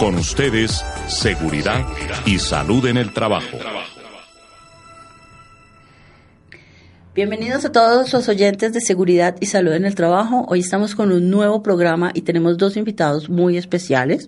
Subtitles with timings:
[0.00, 1.86] Con ustedes, seguridad
[2.24, 3.58] y salud en el trabajo.
[7.14, 10.46] Bienvenidos a todos los oyentes de Seguridad y Salud en el Trabajo.
[10.48, 14.26] Hoy estamos con un nuevo programa y tenemos dos invitados muy especiales.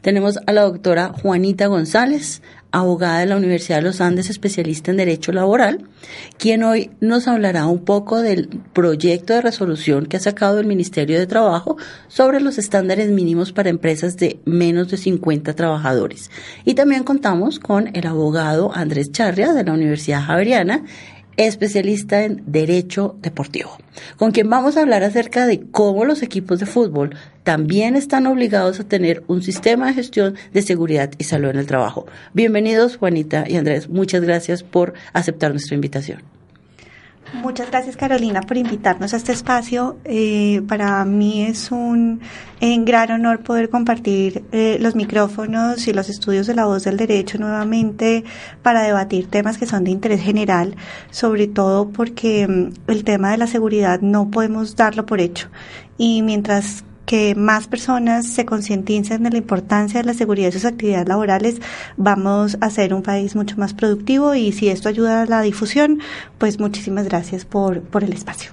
[0.00, 4.96] Tenemos a la doctora Juanita González, abogada de la Universidad de los Andes, especialista en
[4.96, 5.86] Derecho Laboral,
[6.38, 11.18] quien hoy nos hablará un poco del proyecto de resolución que ha sacado el Ministerio
[11.18, 11.76] de Trabajo
[12.08, 16.30] sobre los estándares mínimos para empresas de menos de 50 trabajadores.
[16.64, 20.84] Y también contamos con el abogado Andrés Charria de la Universidad Javeriana,
[21.36, 23.76] especialista en Derecho Deportivo,
[24.16, 28.80] con quien vamos a hablar acerca de cómo los equipos de fútbol también están obligados
[28.80, 32.06] a tener un sistema de gestión de seguridad y salud en el trabajo.
[32.34, 33.88] Bienvenidos, Juanita y Andrés.
[33.88, 36.22] Muchas gracias por aceptar nuestra invitación.
[37.32, 39.96] Muchas gracias Carolina por invitarnos a este espacio.
[40.04, 42.20] Eh, para mí es un
[42.60, 47.38] gran honor poder compartir eh, los micrófonos y los estudios de la voz del derecho
[47.38, 48.24] nuevamente
[48.62, 50.76] para debatir temas que son de interés general,
[51.10, 55.48] sobre todo porque mm, el tema de la seguridad no podemos darlo por hecho.
[55.96, 60.64] Y mientras que más personas se concienticen de la importancia de la seguridad de sus
[60.64, 61.60] actividades laborales,
[61.96, 66.00] vamos a ser un país mucho más productivo y si esto ayuda a la difusión,
[66.38, 68.52] pues muchísimas gracias por, por el espacio.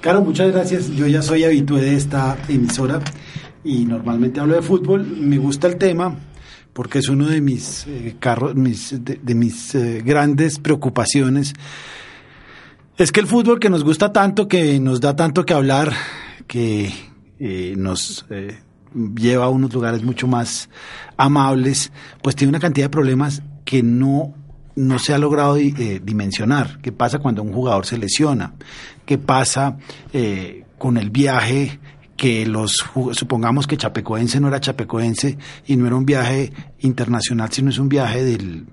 [0.00, 0.90] Claro, muchas gracias.
[0.90, 3.00] Yo ya soy habitué de esta emisora
[3.64, 5.04] y normalmente hablo de fútbol.
[5.04, 6.16] Me gusta el tema
[6.72, 11.54] porque es uno de mis, eh, carros, mis, de, mis eh, grandes preocupaciones.
[12.96, 15.92] Es que el fútbol que nos gusta tanto, que nos da tanto que hablar,
[16.46, 16.92] que
[17.40, 18.58] eh, nos eh,
[19.16, 20.68] lleva a unos lugares mucho más
[21.16, 24.34] amables, pues tiene una cantidad de problemas que no
[24.74, 26.78] no se ha logrado eh, dimensionar.
[26.80, 28.54] ¿Qué pasa cuando un jugador se lesiona?
[29.04, 29.76] ¿Qué pasa
[30.78, 31.80] con el viaje
[32.16, 37.70] que los supongamos que Chapecoense no era Chapecoense y no era un viaje internacional, sino
[37.70, 38.66] es un viaje del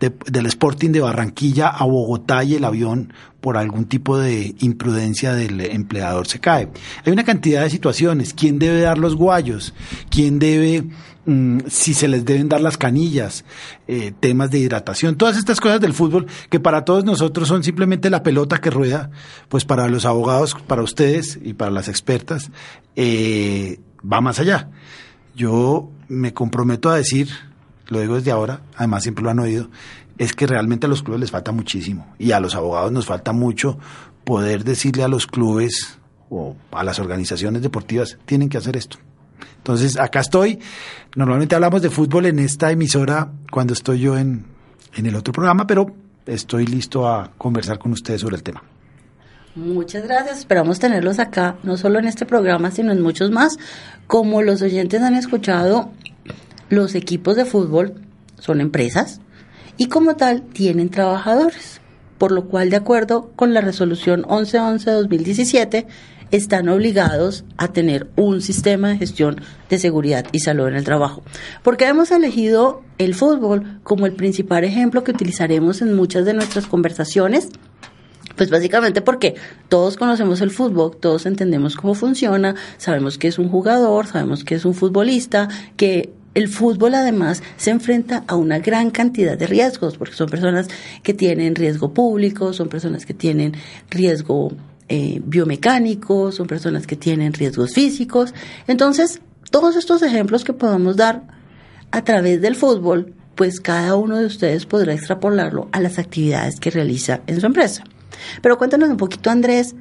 [0.00, 5.60] del Sporting de Barranquilla a Bogotá y el avión por algún tipo de imprudencia del
[5.60, 6.68] empleador se cae.
[7.04, 8.34] Hay una cantidad de situaciones.
[8.34, 9.74] ¿Quién debe dar los guayos?
[10.10, 10.84] ¿Quién debe,
[11.26, 13.44] mm, si se les deben dar las canillas?
[13.86, 15.16] Eh, temas de hidratación.
[15.16, 19.10] Todas estas cosas del fútbol que para todos nosotros son simplemente la pelota que rueda,
[19.48, 22.50] pues para los abogados, para ustedes y para las expertas,
[22.96, 24.70] eh, va más allá.
[25.34, 27.28] Yo me comprometo a decir
[27.88, 29.68] lo digo desde ahora, además siempre lo han oído,
[30.18, 33.32] es que realmente a los clubes les falta muchísimo y a los abogados nos falta
[33.32, 33.78] mucho
[34.24, 35.98] poder decirle a los clubes
[36.30, 38.98] o a las organizaciones deportivas, tienen que hacer esto.
[39.56, 40.58] Entonces, acá estoy.
[41.14, 44.44] Normalmente hablamos de fútbol en esta emisora cuando estoy yo en,
[44.94, 45.86] en el otro programa, pero
[46.26, 48.62] estoy listo a conversar con ustedes sobre el tema.
[49.54, 50.38] Muchas gracias.
[50.38, 53.58] Esperamos tenerlos acá, no solo en este programa, sino en muchos más.
[54.06, 55.90] Como los oyentes han escuchado,
[56.68, 57.94] los equipos de fútbol
[58.38, 59.20] son empresas
[59.76, 61.80] y como tal tienen trabajadores,
[62.18, 65.86] por lo cual de acuerdo con la resolución 1111-2017
[66.30, 69.40] están obligados a tener un sistema de gestión
[69.70, 71.22] de seguridad y salud en el trabajo.
[71.62, 76.66] Porque hemos elegido el fútbol como el principal ejemplo que utilizaremos en muchas de nuestras
[76.66, 77.48] conversaciones
[78.36, 79.34] pues básicamente porque
[79.68, 84.54] todos conocemos el fútbol, todos entendemos cómo funciona, sabemos que es un jugador, sabemos que
[84.54, 89.98] es un futbolista, que el fútbol además se enfrenta a una gran cantidad de riesgos,
[89.98, 90.68] porque son personas
[91.02, 93.54] que tienen riesgo público, son personas que tienen
[93.90, 94.52] riesgo
[94.88, 98.34] eh, biomecánico, son personas que tienen riesgos físicos.
[98.68, 99.20] Entonces,
[99.50, 101.24] todos estos ejemplos que podemos dar
[101.90, 106.70] a través del fútbol, pues cada uno de ustedes podrá extrapolarlo a las actividades que
[106.70, 107.82] realiza en su empresa.
[108.42, 109.74] Pero cuéntanos un poquito, Andrés,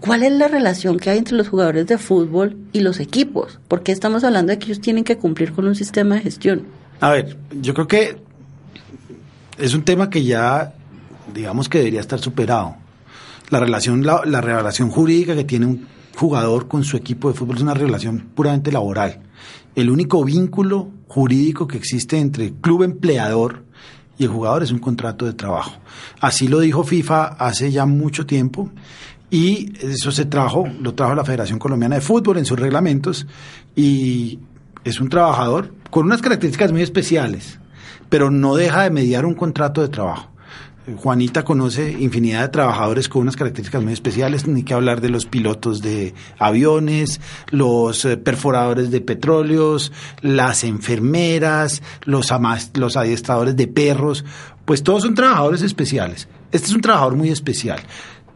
[0.00, 3.60] ¿Cuál es la relación que hay entre los jugadores de fútbol y los equipos?
[3.68, 6.62] ¿Por qué estamos hablando de que ellos tienen que cumplir con un sistema de gestión?
[7.00, 8.16] A ver, yo creo que
[9.58, 10.72] es un tema que ya,
[11.34, 12.76] digamos que debería estar superado.
[13.50, 15.86] La relación, la, la relación jurídica que tiene un
[16.16, 19.20] jugador con su equipo de fútbol es una relación puramente laboral.
[19.74, 23.64] El único vínculo jurídico que existe entre club empleador
[24.18, 25.72] y el jugador es un contrato de trabajo.
[26.20, 28.70] Así lo dijo FIFA hace ya mucho tiempo
[29.30, 33.26] y eso se trajo, lo trajo la Federación Colombiana de Fútbol en sus reglamentos
[33.76, 34.40] y
[34.84, 37.58] es un trabajador con unas características muy especiales,
[38.08, 40.30] pero no deja de mediar un contrato de trabajo.
[40.96, 45.26] Juanita conoce infinidad de trabajadores con unas características muy especiales, ni que hablar de los
[45.26, 49.92] pilotos de aviones, los eh, perforadores de petróleos,
[50.22, 52.32] las enfermeras, los,
[52.74, 54.24] los adiestradores de perros,
[54.64, 56.28] pues todos son trabajadores especiales.
[56.50, 57.80] Este es un trabajador muy especial.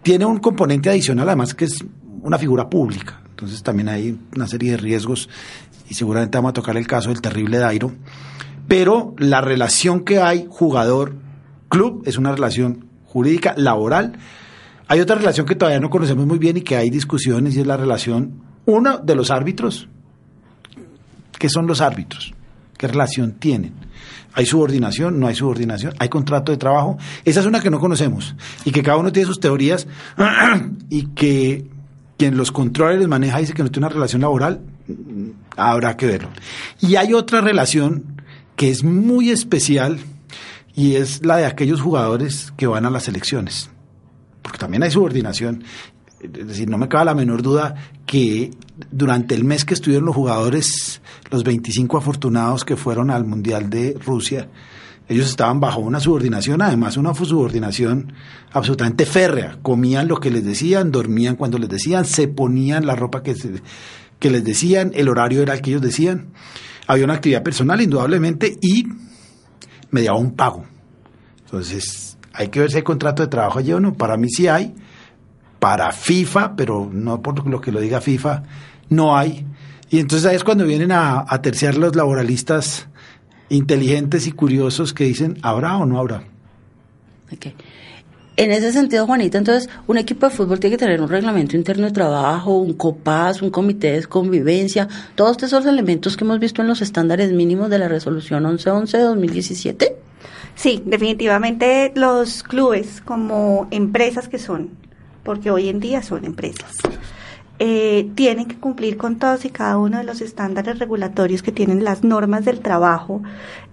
[0.05, 1.83] Tiene un componente adicional, además, que es
[2.23, 3.23] una figura pública.
[3.31, 5.31] Entonces también hay una serie de riesgos
[5.89, 7.91] y seguramente vamos a tocar el caso del terrible Dairo.
[8.69, 14.19] Pero la relación que hay jugador-club es una relación jurídica, laboral.
[14.89, 17.67] Hay otra relación que todavía no conocemos muy bien y que hay discusiones y es
[17.67, 19.89] la relación, uno, de los árbitros.
[21.39, 22.35] ¿Qué son los árbitros?
[22.77, 23.73] ¿Qué relación tienen?
[24.35, 25.21] ¿Hay subordinación?
[25.21, 25.95] ¿No hay subordinación?
[25.99, 26.99] ¿Hay contrato de trabajo?
[27.25, 28.35] Esa es una que no conocemos
[28.65, 29.87] y que cada uno tiene sus teorías
[30.91, 31.67] y que
[32.17, 34.61] quien los controla y les maneja dice que no tiene una relación laboral,
[35.57, 36.31] habrá que verlo.
[36.81, 38.23] Y hay otra relación
[38.57, 39.99] que es muy especial
[40.75, 43.71] y es la de aquellos jugadores que van a las elecciones,
[44.43, 45.65] porque también hay subordinación.
[46.25, 47.75] Es decir, no me cabe la menor duda
[48.06, 48.50] que
[48.91, 51.00] durante el mes que estuvieron los jugadores,
[51.31, 54.49] los 25 afortunados que fueron al Mundial de Rusia,
[55.06, 58.15] ellos estaban bajo una subordinación, además una subordinación
[58.53, 59.59] absolutamente férrea.
[59.61, 63.35] Comían lo que les decían, dormían cuando les decían, se ponían la ropa que,
[64.19, 66.29] que les decían, el horario era el que ellos decían.
[66.87, 68.87] Había una actividad personal, indudablemente, y
[69.91, 70.65] mediaba un pago.
[71.44, 73.93] Entonces, hay que ver si hay contrato de trabajo allí o no.
[73.93, 74.75] Para mí sí hay.
[75.64, 78.43] Para FIFA, pero no por lo que lo diga FIFA,
[78.90, 79.46] no hay.
[79.88, 82.87] Y entonces ahí es cuando vienen a, a terciar los laboralistas
[83.49, 86.22] inteligentes y curiosos que dicen, ¿habrá o no habrá?
[88.37, 91.87] En ese sentido, Juanita, entonces, un equipo de fútbol tiene que tener un reglamento interno
[91.87, 96.69] de trabajo, un COPAS, un comité de convivencia, todos esos elementos que hemos visto en
[96.69, 99.96] los estándares mínimos de la resolución 1111 de 2017.
[100.56, 104.84] Sí, definitivamente los clubes como empresas que son,
[105.25, 106.76] porque hoy en día son empresas,
[107.59, 111.85] eh, tienen que cumplir con todos y cada uno de los estándares regulatorios que tienen
[111.85, 113.23] las normas del trabajo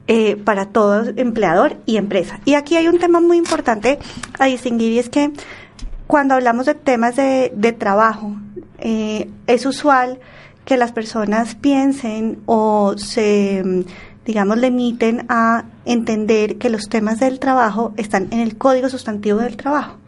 [0.07, 2.39] eh, para todo empleador y empresa.
[2.45, 3.97] Y aquí hay un tema muy importante
[4.39, 5.31] a distinguir y es que
[6.05, 8.35] cuando hablamos de temas de, trabajo,
[8.79, 10.19] eh, es usual
[10.65, 13.85] que las personas piensen o se,
[14.25, 19.57] digamos, limiten a entender que los temas del trabajo están en el código sustantivo del
[19.57, 20.00] trabajo.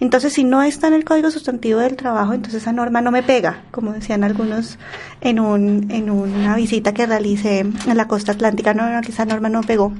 [0.00, 3.22] Entonces, si no está en el Código Sustantivo del Trabajo, entonces esa norma no me
[3.22, 4.78] pega, como decían algunos
[5.20, 9.24] en, un, en una visita que realicé en la costa atlántica, no, no, que esa
[9.24, 9.92] norma no pegó.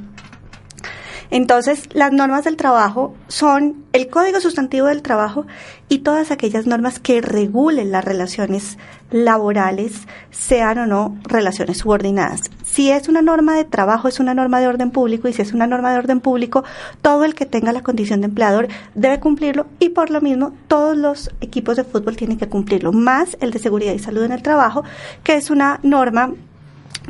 [1.31, 5.47] Entonces, las normas del trabajo son el Código Sustantivo del Trabajo
[5.88, 8.79] y todas aquellas normas que regulen las relaciones
[9.11, 9.93] laborales,
[10.31, 12.50] sean o no relaciones subordinadas.
[12.65, 15.53] Si es una norma de trabajo, es una norma de orden público y si es
[15.53, 16.65] una norma de orden público,
[17.03, 20.97] todo el que tenga la condición de empleador debe cumplirlo y por lo mismo todos
[20.97, 24.43] los equipos de fútbol tienen que cumplirlo, más el de seguridad y salud en el
[24.43, 24.82] trabajo,
[25.23, 26.32] que es una norma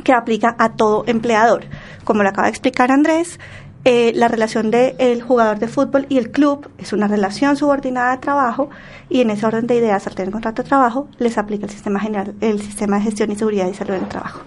[0.03, 1.65] que aplica a todo empleador.
[2.03, 3.39] Como lo acaba de explicar Andrés,
[3.85, 8.17] eh, la relación del jugador de fútbol y el club es una relación subordinada de
[8.17, 8.71] trabajo
[9.09, 11.99] y en ese orden de ideas, al tener contrato de trabajo, les aplica el sistema
[11.99, 14.41] general, el sistema de gestión y seguridad y salud en el trabajo.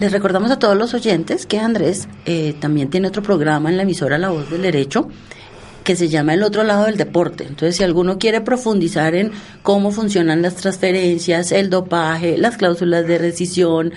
[0.00, 3.82] Les recordamos a todos los oyentes que Andrés eh, también tiene otro programa en la
[3.82, 5.08] emisora La Voz del Derecho
[5.84, 7.44] que se llama El otro lado del deporte.
[7.44, 9.30] Entonces, si alguno quiere profundizar en
[9.62, 13.92] cómo funcionan las transferencias, el dopaje, las cláusulas de rescisión,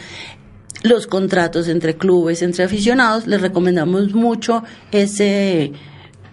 [0.83, 5.71] los contratos entre clubes, entre aficionados, les recomendamos mucho ese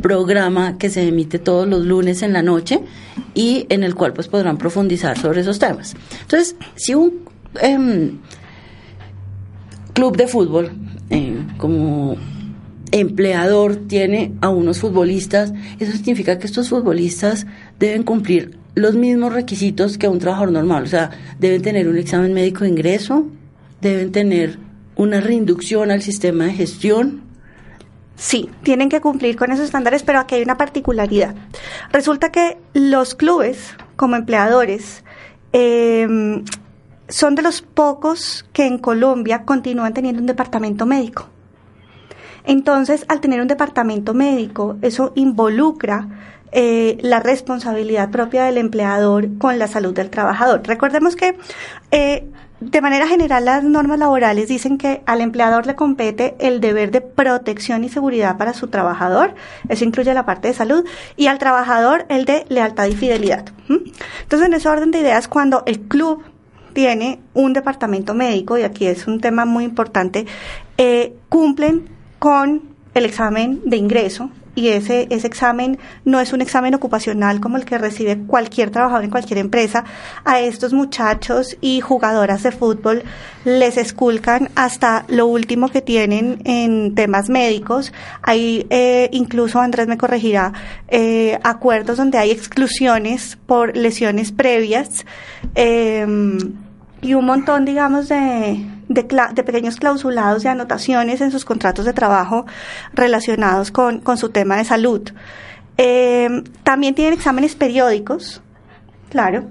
[0.00, 2.81] programa que se emite todos los lunes en la noche
[3.35, 5.95] y en el cual pues podrán profundizar sobre esos temas.
[6.23, 7.25] Entonces, si un
[7.61, 8.19] em,
[9.93, 10.73] club de fútbol
[11.11, 12.17] em, como
[12.91, 17.47] empleador tiene a unos futbolistas, eso significa que estos futbolistas
[17.79, 22.33] deben cumplir los mismos requisitos que un trabajador normal, o sea, deben tener un examen
[22.33, 23.26] médico de ingreso,
[23.88, 24.59] deben tener
[24.97, 27.23] una reinducción al sistema de gestión.
[28.17, 31.35] Sí, tienen que cumplir con esos estándares, pero aquí hay una particularidad.
[31.91, 35.03] Resulta que los clubes, como empleadores,
[35.53, 36.45] em,
[37.09, 41.29] son de los pocos que en Colombia continúan teniendo un departamento médico.
[42.45, 46.09] Entonces, al tener un departamento médico, eso involucra
[46.53, 50.62] eh, la responsabilidad propia del empleador con la salud del trabajador.
[50.64, 51.37] Recordemos que
[51.91, 52.29] eh,
[52.71, 57.00] de manera general, las normas laborales dicen que al empleador le compete el deber de
[57.00, 59.35] protección y seguridad para su trabajador,
[59.68, 60.85] eso incluye la parte de salud,
[61.16, 63.47] y al trabajador el de lealtad y fidelidad.
[63.68, 66.23] Entonces, en ese orden de ideas, cuando el club
[66.73, 70.26] tiene un departamento médico, y aquí es un tema muy importante,
[70.78, 72.62] eh, cumplen con
[72.94, 77.65] el examen de ingreso y ese, ese examen no es un examen ocupacional como el
[77.65, 79.85] que recibe cualquier trabajador en cualquier empresa.
[80.25, 83.03] A estos muchachos y jugadoras de fútbol
[83.45, 87.93] les esculcan hasta lo último que tienen en temas médicos.
[88.23, 90.53] Hay eh, incluso, Andrés me corregirá,
[90.89, 95.05] eh, acuerdos donde hay exclusiones por lesiones previas.
[95.55, 96.07] Eh,
[97.05, 102.47] y un montón, digamos, de, de, pequeños clausulados y anotaciones en sus contratos de trabajo
[102.95, 105.03] relacionados con, su tema de salud.
[105.77, 108.41] Eh, también tienen exámenes periódicos,
[109.11, 109.51] claro,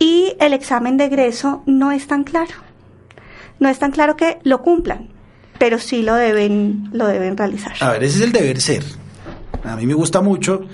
[0.00, 2.54] y el examen de egreso no es tan claro.
[3.60, 5.08] No es tan claro que lo cumplan,
[5.60, 7.74] pero sí lo deben, lo deben realizar.
[7.78, 8.82] A ver, ese es el deber ser.
[9.62, 10.66] A mí me gusta mucho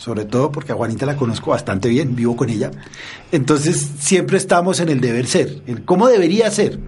[0.00, 2.70] sobre todo porque a Juanita la conozco bastante bien, vivo con ella.
[3.32, 6.80] Entonces siempre estamos en el deber ser, en cómo debería ser.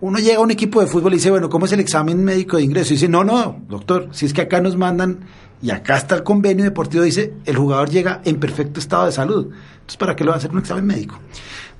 [0.00, 2.56] Uno llega a un equipo de fútbol y dice, bueno, ¿cómo es el examen médico
[2.56, 2.92] de ingreso?
[2.92, 5.18] Y dice, no, no, doctor, si es que acá nos mandan
[5.60, 9.48] y acá está el convenio deportivo, dice, el jugador llega en perfecto estado de salud.
[9.72, 11.18] Entonces, ¿para qué le va a hacer un examen médico?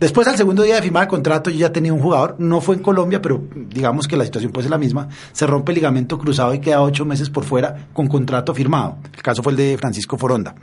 [0.01, 2.75] Después, al segundo día de firmar el contrato, yo ya tenía un jugador, no fue
[2.75, 5.11] en Colombia, pero digamos que la situación puede ser la misma.
[5.33, 8.97] Se rompe el ligamento cruzado y queda ocho meses por fuera con contrato firmado.
[9.15, 10.55] El caso fue el de Francisco Foronda.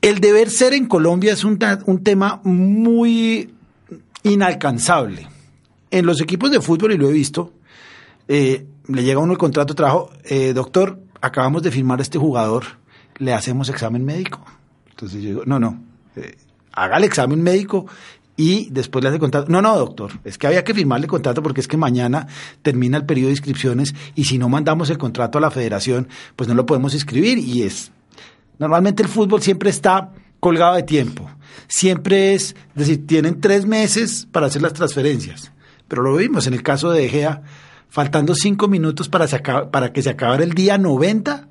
[0.00, 3.52] El deber ser en Colombia es un, tema muy
[4.22, 5.26] inalcanzable.
[5.90, 7.54] En los equipos de fútbol, y lo he visto,
[8.28, 12.02] eh, le llega a uno el contrato de trabajo, eh, doctor, acabamos de firmar a
[12.02, 12.64] este jugador,
[13.16, 14.44] le hacemos examen médico.
[14.90, 15.82] Entonces yo digo, no, no,
[16.14, 16.36] eh,
[16.84, 17.86] haga el examen médico
[18.38, 19.50] y después le hace contrato.
[19.50, 22.28] No, no, doctor, es que había que firmarle contrato porque es que mañana
[22.62, 26.48] termina el periodo de inscripciones y si no mandamos el contrato a la federación, pues
[26.48, 27.90] no lo podemos inscribir y es...
[28.60, 31.28] Normalmente el fútbol siempre está colgado de tiempo.
[31.66, 35.52] Siempre es, es decir, tienen tres meses para hacer las transferencias.
[35.88, 37.42] Pero lo vimos en el caso de Egea,
[37.88, 39.26] faltando cinco minutos para,
[39.70, 41.47] para que se acabara el día 90,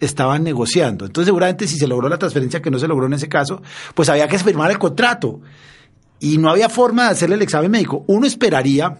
[0.00, 1.06] estaban negociando.
[1.06, 3.62] Entonces, seguramente si se logró la transferencia, que no se logró en ese caso,
[3.94, 5.40] pues había que firmar el contrato.
[6.20, 8.04] Y no había forma de hacerle el examen médico.
[8.06, 8.98] Uno esperaría,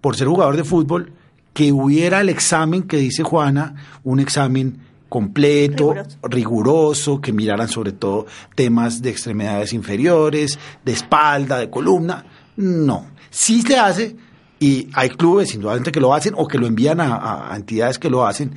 [0.00, 1.12] por ser jugador de fútbol,
[1.52, 3.74] que hubiera el examen que dice Juana,
[4.04, 7.20] un examen completo, riguroso.
[7.20, 12.26] que miraran sobre todo temas de extremidades inferiores, de espalda, de columna.
[12.56, 14.16] No, sí se hace
[14.58, 18.10] y hay clubes indudablemente que lo hacen o que lo envían a, a entidades que
[18.10, 18.54] lo hacen,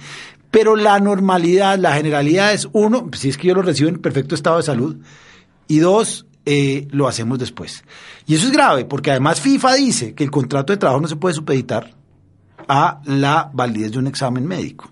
[0.52, 4.36] pero la normalidad, la generalidad es, uno, si es que yo lo recibo en perfecto
[4.36, 4.98] estado de salud,
[5.68, 7.84] y dos, eh, lo hacemos después.
[8.26, 11.16] Y eso es grave, porque además FIFA dice que el contrato de trabajo no se
[11.16, 11.94] puede supeditar
[12.68, 14.90] a la validez de un examen médico.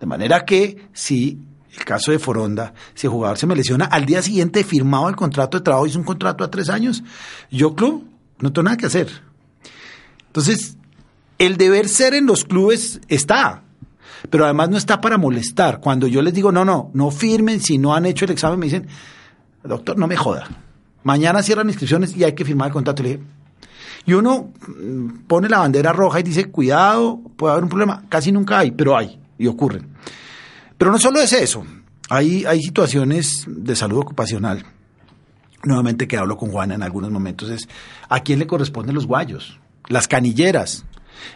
[0.00, 1.38] De manera que si
[1.76, 5.16] el caso de Foronda, si el jugador se me lesiona, al día siguiente firmado el
[5.16, 7.04] contrato de trabajo, hizo un contrato a tres años,
[7.50, 8.04] yo club
[8.40, 9.08] no tengo nada que hacer.
[10.26, 10.76] Entonces,
[11.38, 13.62] el deber ser en los clubes está,
[14.30, 15.80] pero además no está para molestar.
[15.80, 18.66] Cuando yo les digo, no, no, no firmen si no han hecho el examen, me
[18.66, 18.86] dicen,
[19.64, 20.48] doctor, no me joda.
[21.02, 23.02] Mañana cierran inscripciones y hay que firmar el contrato.
[24.04, 28.02] Y uno mm, pone la bandera roja y dice, cuidado, puede haber un problema.
[28.08, 29.88] Casi nunca hay, pero hay y ocurren.
[30.76, 31.64] Pero no solo es eso,
[32.08, 34.64] hay, hay situaciones de salud ocupacional.
[35.64, 37.68] Nuevamente que hablo con Juana en algunos momentos es,
[38.08, 39.58] ¿a quién le corresponden los guayos?
[39.88, 40.84] Las canilleras.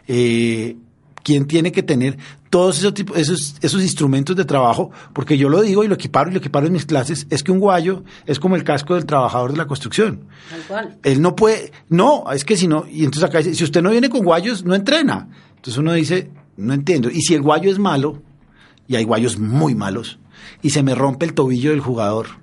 [0.07, 0.77] Eh,
[1.23, 2.19] quién tiene que tener
[2.51, 6.31] todos esos, tipos, esos, esos instrumentos de trabajo, porque yo lo digo y lo equiparo
[6.31, 9.07] y lo equiparo en mis clases, es que un guayo es como el casco del
[9.07, 10.25] trabajador de la construcción.
[11.03, 13.91] Él no puede, no, es que si no, y entonces acá dice, si usted no
[13.91, 15.29] viene con guayos, no entrena.
[15.57, 17.11] Entonces uno dice, no entiendo.
[17.11, 18.23] Y si el guayo es malo,
[18.87, 20.19] y hay guayos muy malos,
[20.61, 22.42] y se me rompe el tobillo del jugador,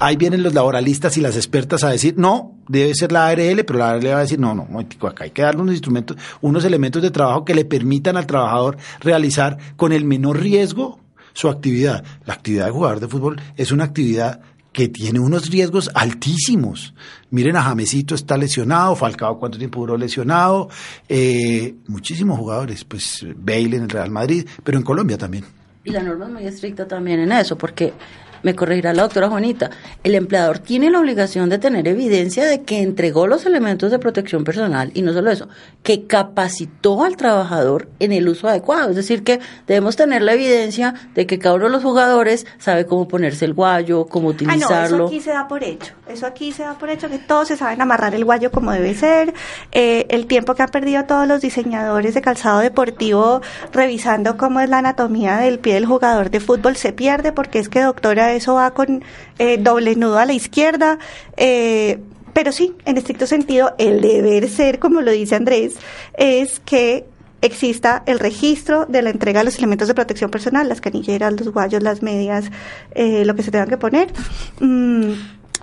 [0.00, 3.78] ahí vienen los laboralistas y las expertas a decir, no, debe ser la ARL, pero
[3.78, 7.02] la ARL va a decir, no, no, acá hay que darle unos instrumentos, unos elementos
[7.02, 11.00] de trabajo que le permitan al trabajador realizar con el menor riesgo
[11.32, 12.04] su actividad.
[12.24, 14.40] La actividad de jugador de fútbol es una actividad
[14.72, 16.94] que tiene unos riesgos altísimos.
[17.30, 20.68] Miren a Jamesito está lesionado, Falcao cuánto tiempo duró lesionado,
[21.08, 25.44] eh, muchísimos jugadores, pues Bale en el Real Madrid, pero en Colombia también.
[25.84, 27.92] Y la norma es muy estricta también en eso, porque
[28.42, 29.70] me corregirá la doctora Juanita,
[30.04, 34.44] el empleador tiene la obligación de tener evidencia de que entregó los elementos de protección
[34.44, 35.48] personal y no solo eso,
[35.82, 38.90] que capacitó al trabajador en el uso adecuado.
[38.90, 42.86] Es decir, que debemos tener la evidencia de que cada uno de los jugadores sabe
[42.86, 44.74] cómo ponerse el guayo, cómo utilizarlo.
[44.74, 45.94] Ah, no, eso aquí se da por hecho.
[46.08, 48.94] Eso aquí se da por hecho que todos se saben amarrar el guayo como debe
[48.94, 49.34] ser.
[49.72, 53.40] Eh, el tiempo que han perdido todos los diseñadores de calzado deportivo
[53.72, 57.68] revisando cómo es la anatomía del pie del jugador de fútbol se pierde porque es
[57.68, 59.04] que doctora eso va con
[59.38, 60.98] eh, doble nudo a la izquierda.
[61.36, 61.98] Eh,
[62.32, 65.74] pero sí, en estricto sentido, el deber ser, como lo dice Andrés,
[66.16, 67.04] es que
[67.40, 71.52] exista el registro de la entrega de los elementos de protección personal, las canilleras, los
[71.52, 72.50] guayos, las medias,
[72.94, 74.12] eh, lo que se tengan que poner,
[74.60, 75.12] mm,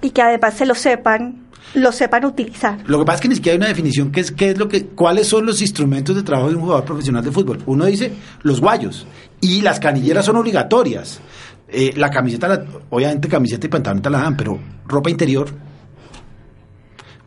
[0.01, 2.77] y que además se lo sepan lo sepan utilizar.
[2.85, 4.69] Lo que pasa es que ni siquiera hay una definición que es qué es lo
[4.69, 7.59] que cuáles son los instrumentos de trabajo de un jugador profesional de fútbol.
[7.65, 9.05] Uno dice los guayos
[9.41, 11.19] y las canilleras son obligatorias.
[11.67, 15.49] Eh, la camiseta, obviamente camiseta y pantalón te la dan, pero ropa interior.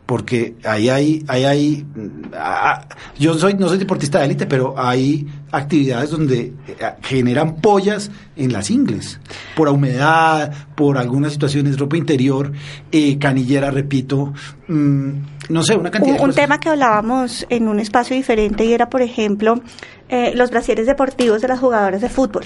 [0.05, 1.85] Porque ahí hay, ahí hay,
[2.33, 2.83] ah,
[3.19, 8.51] yo soy, no soy deportista de élite, pero hay actividades donde eh, generan pollas en
[8.51, 9.19] las ingles,
[9.55, 12.51] por humedad, por algunas situaciones, ropa interior,
[12.91, 14.33] eh, canillera, repito,
[14.67, 15.09] mm,
[15.49, 19.03] no sé, una cantidad un, tema que hablábamos en un espacio diferente y era, por
[19.03, 19.61] ejemplo,
[20.07, 22.45] eh, los brasieres deportivos de las jugadoras de fútbol.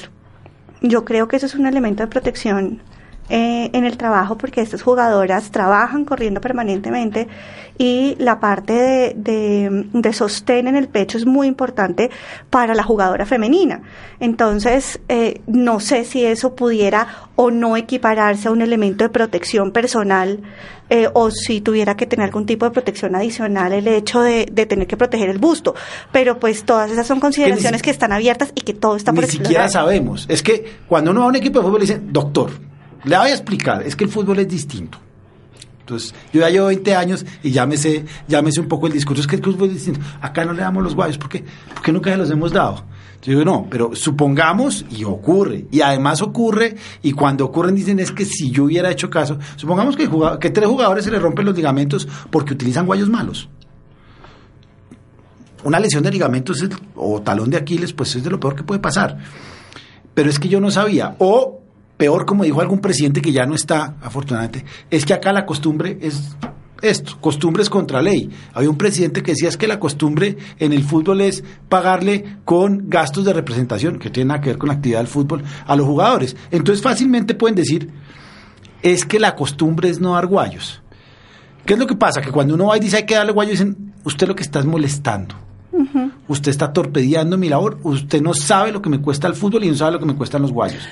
[0.83, 2.81] Yo creo que eso es un elemento de protección
[3.29, 7.27] eh, en el trabajo porque estas jugadoras trabajan corriendo permanentemente
[7.77, 12.11] y la parte de, de, de, sostén en el pecho es muy importante
[12.49, 13.81] para la jugadora femenina.
[14.19, 19.71] Entonces, eh, no sé si eso pudiera o no equipararse a un elemento de protección
[19.71, 20.41] personal
[20.89, 24.65] eh, o si tuviera que tener algún tipo de protección adicional el hecho de, de
[24.65, 25.73] tener que proteger el busto.
[26.11, 29.29] Pero pues todas esas son consideraciones que, están abiertas y que todo está por Ni
[29.29, 30.25] siquiera sabemos.
[30.29, 32.51] Es que cuando uno va a un equipo de fútbol dicen, doctor,
[33.03, 34.97] le voy a explicar, es que el fútbol es distinto.
[35.83, 38.05] Entonces, yo ya llevo 20 años y me sé,
[38.57, 39.99] un poco el discurso, es que el fútbol es distinto.
[40.21, 41.43] Acá no le damos los guayos, ¿por qué?
[41.73, 42.85] Porque nunca se los hemos dado.
[43.21, 45.65] Yo digo, no, pero supongamos y ocurre.
[45.71, 49.97] Y además ocurre, y cuando ocurren dicen es que si yo hubiera hecho caso, supongamos
[49.97, 53.49] que, que tres jugadores se les rompen los ligamentos porque utilizan guayos malos.
[55.65, 56.63] Una lesión de ligamentos
[56.95, 59.17] o talón de Aquiles, pues es de lo peor que puede pasar.
[60.13, 61.15] Pero es que yo no sabía.
[61.19, 61.62] O
[62.03, 65.97] peor, como dijo algún presidente que ya no está, afortunadamente, es que acá la costumbre
[66.01, 66.35] es
[66.81, 68.29] esto, costumbres contra ley.
[68.53, 72.89] Había un presidente que decía es que la costumbre en el fútbol es pagarle con
[72.89, 76.35] gastos de representación, que tienen que ver con la actividad del fútbol, a los jugadores.
[76.51, 77.89] Entonces fácilmente pueden decir,
[78.81, 80.81] es que la costumbre es no dar guayos.
[81.65, 82.19] ¿Qué es lo que pasa?
[82.19, 84.59] Que cuando uno va y dice hay que darle guayos, dicen, usted lo que está
[84.59, 85.35] es molestando.
[86.27, 89.69] Usted está torpedeando mi labor, usted no sabe lo que me cuesta el fútbol y
[89.69, 90.83] no sabe lo que me cuestan los guayos.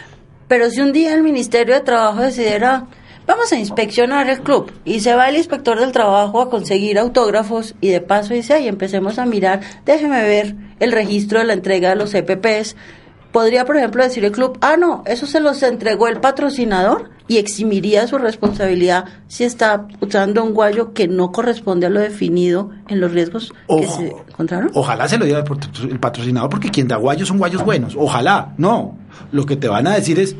[0.51, 2.85] Pero si un día el Ministerio de Trabajo decidiera,
[3.25, 7.73] vamos a inspeccionar el club, y se va el inspector del trabajo a conseguir autógrafos,
[7.79, 11.91] y de paso dice, y empecemos a mirar, déjeme ver el registro de la entrega
[11.91, 12.75] de los EPPs,
[13.31, 17.37] podría, por ejemplo, decir el club, ah, no, eso se los entregó el patrocinador y
[17.37, 22.99] eximiría su responsabilidad si está usando un guayo que no corresponde a lo definido en
[22.99, 24.71] los riesgos que se encontraron.
[24.73, 25.43] Ojalá se lo diga
[25.89, 27.95] el patrocinador porque quien da guayos son guayos buenos.
[27.97, 28.97] Ojalá, no.
[29.31, 30.35] Lo que te van a decir es,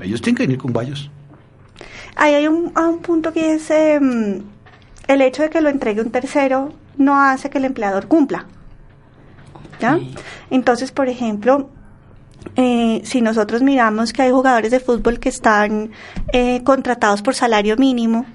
[0.00, 1.10] ellos tienen que venir con guayos.
[2.14, 2.72] Ahí hay un,
[3.02, 4.42] punto que es em,
[5.06, 8.46] el hecho de que lo entregue un tercero no hace que el empleador cumpla.
[9.80, 10.00] ¿Ya?
[10.50, 11.70] Entonces, por ejemplo,
[12.56, 15.90] eh, si nosotros miramos que hay jugadores de fútbol que están
[16.32, 18.26] eh, contratados por salario mínimo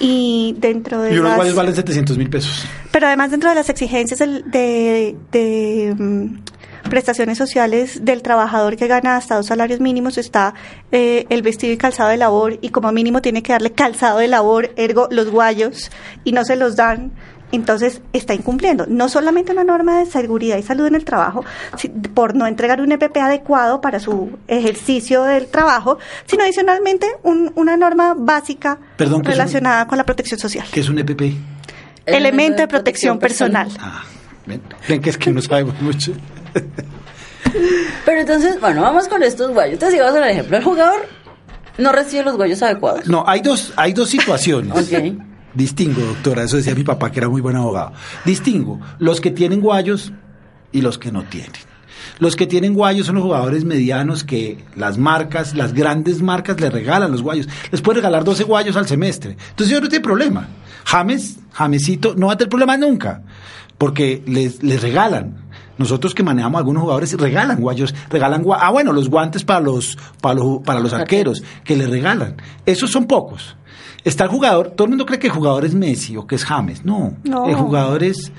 [0.00, 1.14] y dentro de...
[1.14, 2.64] Y unos las, valen 700 mil pesos.
[2.92, 6.38] Pero además dentro de las exigencias de, de, mm,
[6.88, 10.54] prestaciones sociales del trabajador que gana hasta dos salarios mínimos está
[10.92, 14.28] eh, el vestido y calzado de labor y como mínimo tiene que darle calzado de
[14.28, 15.90] labor, ergo los guayos
[16.24, 17.12] y no se los dan
[17.52, 21.44] entonces está incumpliendo no solamente una norma de seguridad y salud en el trabajo
[22.14, 28.14] por no entregar un EPP adecuado para su ejercicio del trabajo, sino adicionalmente una norma
[28.16, 30.66] básica relacionada con la protección social.
[30.70, 31.22] ¿Qué es un EPP?
[32.06, 33.68] Elemento de protección, personal.
[33.78, 34.04] Ah,
[34.46, 36.12] ven, que es que no sabemos mucho.
[38.04, 39.74] Pero entonces, bueno, vamos con estos guayos.
[39.74, 40.56] Entonces, vamos a ejemplo.
[40.56, 41.06] El jugador
[41.76, 43.06] no recibe los guayos adecuados.
[43.06, 44.72] No, hay dos, hay dos situaciones.
[45.54, 47.92] Distingo, doctora, eso decía mi papá que era muy buen abogado.
[48.24, 50.12] Distingo los que tienen guayos
[50.72, 51.52] y los que no tienen.
[52.18, 56.72] Los que tienen guayos son los jugadores medianos que las marcas, las grandes marcas les
[56.72, 57.48] regalan los guayos.
[57.70, 59.36] Les pueden regalar 12 guayos al semestre.
[59.50, 60.48] Entonces yo no tiene problema.
[60.84, 63.22] James, Jamesito, no va a tener problema nunca.
[63.76, 65.47] Porque les, les regalan.
[65.78, 70.34] Nosotros que manejamos algunos jugadores regalan guayos, regalan ah bueno, los guantes para los para
[70.34, 72.36] los para los arqueros que les regalan.
[72.66, 73.56] Esos son pocos.
[74.04, 76.44] Está el jugador, todo el mundo cree que el jugador es Messi o que es
[76.44, 76.84] James.
[76.84, 78.32] No, el jugador es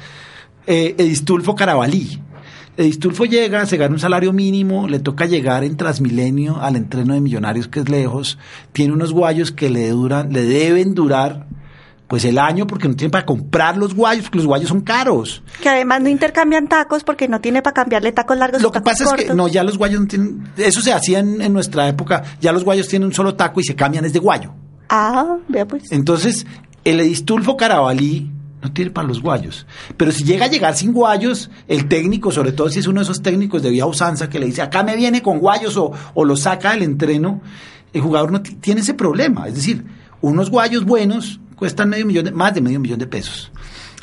[0.68, 2.22] eh, Edistulfo Carabalí.
[2.78, 7.20] Edistulfo llega, se gana un salario mínimo, le toca llegar en Transmilenio al entreno de
[7.20, 8.38] Millonarios, que es lejos,
[8.72, 11.48] tiene unos guayos que le duran, le deben durar
[12.10, 15.44] pues el año porque no tiene para comprar los guayos, porque los guayos son caros.
[15.62, 18.64] Que además no intercambian tacos porque no tiene para cambiarle tacos largos.
[18.64, 21.40] Lo que pasa es que no, ya los guayos no tienen, eso se hacía en,
[21.40, 24.18] en, nuestra época, ya los guayos tienen un solo taco y se cambian es de
[24.18, 24.52] guayo.
[24.90, 25.92] Ah, vea pues.
[25.92, 26.48] Entonces,
[26.84, 28.32] el Edistulfo Carabalí
[28.64, 29.68] no tiene para los guayos.
[29.96, 33.04] Pero si llega a llegar sin guayos, el técnico, sobre todo si es uno de
[33.04, 36.26] esos técnicos de vía usanza que le dice, acá me viene con guayos o, o
[36.26, 37.42] lo saca del entreno,
[37.94, 39.48] el jugador no tiene ese problema.
[39.48, 39.86] Es decir,
[40.22, 43.52] unos guayos buenos cuestan medio millón más de medio millón de pesos.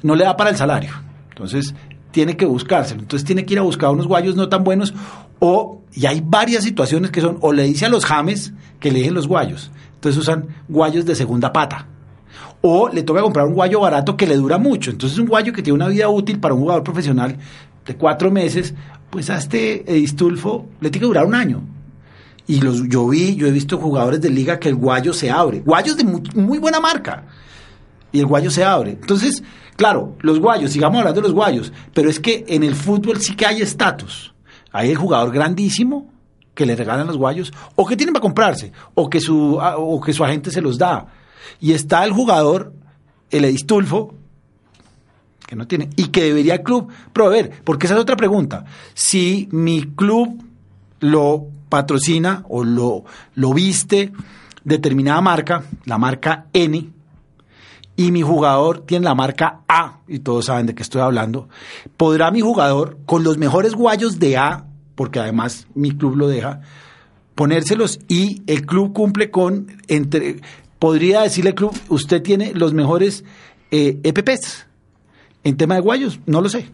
[0.02, 0.92] No le da para el salario.
[1.30, 1.74] Entonces,
[2.12, 3.00] tiene que buscárselo.
[3.00, 4.94] Entonces, tiene que ir a buscar unos guayos no tan buenos
[5.38, 9.00] o, y hay varias situaciones que son, o le dice a los james que le
[9.00, 9.70] dejen los guayos.
[9.94, 11.86] Entonces usan guayos de segunda pata
[12.60, 14.90] o le toca comprar un guayo barato que le dura mucho.
[14.90, 17.36] Entonces un guayo que tiene una vida útil para un jugador profesional
[17.84, 18.74] de cuatro meses,
[19.10, 21.62] pues a este Edistulfo le tiene que durar un año.
[22.48, 25.60] Y los, yo vi, yo he visto jugadores de liga que el guayo se abre.
[25.60, 27.24] Guayos de muy buena marca.
[28.16, 28.92] Y el guayo se abre.
[28.92, 29.42] Entonces,
[29.76, 33.36] claro, los guayos, sigamos hablando de los guayos, pero es que en el fútbol sí
[33.36, 34.32] que hay estatus.
[34.72, 36.10] Hay el jugador grandísimo
[36.54, 40.14] que le regalan los guayos, o que tienen para comprarse, o que su, o que
[40.14, 41.06] su agente se los da
[41.60, 42.72] y está el jugador,
[43.30, 44.14] el Edistulfo,
[45.46, 48.64] que no tiene, y que debería el club proveer, porque esa es otra pregunta.
[48.94, 50.42] Si mi club
[51.00, 54.12] lo patrocina o lo, lo viste
[54.64, 56.90] determinada marca, la marca N,
[57.96, 61.48] y mi jugador tiene la marca A, y todos saben de qué estoy hablando,
[61.96, 66.60] podrá mi jugador, con los mejores guayos de A, porque además mi club lo deja,
[67.34, 70.40] ponérselos y el club cumple con entre
[70.78, 73.24] podría decirle al club, usted tiene los mejores
[73.70, 74.66] eh, EPPs
[75.44, 76.68] en tema de guayos, no lo sé.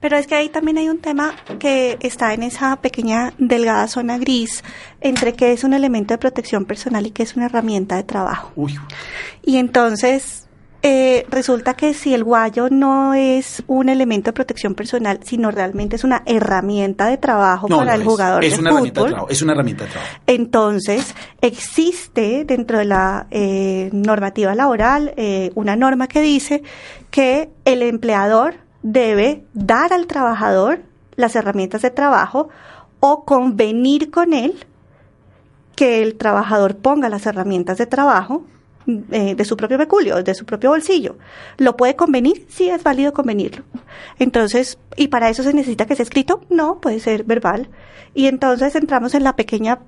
[0.00, 4.18] Pero es que ahí también hay un tema que está en esa pequeña delgada zona
[4.18, 4.64] gris
[5.00, 8.50] entre qué es un elemento de protección personal y qué es una herramienta de trabajo.
[8.56, 8.78] Uy.
[9.42, 10.48] Y entonces
[10.82, 15.96] eh, resulta que si el guayo no es un elemento de protección personal, sino realmente
[15.96, 19.30] es una herramienta de trabajo para el jugador es de una fútbol, herramienta de trabajo,
[19.30, 20.14] es una herramienta de trabajo.
[20.26, 26.62] entonces existe dentro de la eh, normativa laboral eh, una norma que dice
[27.10, 30.80] que el empleador debe dar al trabajador
[31.14, 32.48] las herramientas de trabajo
[33.00, 34.54] o convenir con él
[35.76, 38.44] que el trabajador ponga las herramientas de trabajo
[39.10, 41.16] eh, de su propio peculio, de su propio bolsillo.
[41.58, 42.46] ¿Lo puede convenir?
[42.48, 43.64] Sí, es válido convenirlo.
[44.18, 46.42] Entonces, ¿y para eso se necesita que sea escrito?
[46.50, 47.68] No, puede ser verbal.
[48.14, 49.80] Y entonces entramos en la pequeña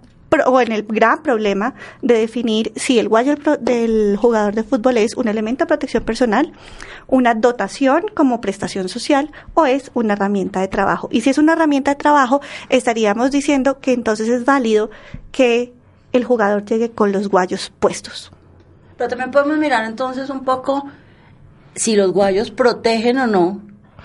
[0.47, 5.15] o en el gran problema de definir si el guayo del jugador de fútbol es
[5.15, 6.53] un elemento de protección personal,
[7.07, 11.09] una dotación como prestación social o es una herramienta de trabajo.
[11.12, 14.91] Y si es una herramienta de trabajo, estaríamos diciendo que entonces es válido
[15.31, 15.73] que
[16.12, 18.33] el jugador llegue con los guayos puestos.
[18.96, 20.87] Pero también podemos mirar entonces un poco
[21.74, 23.61] si los guayos protegen o no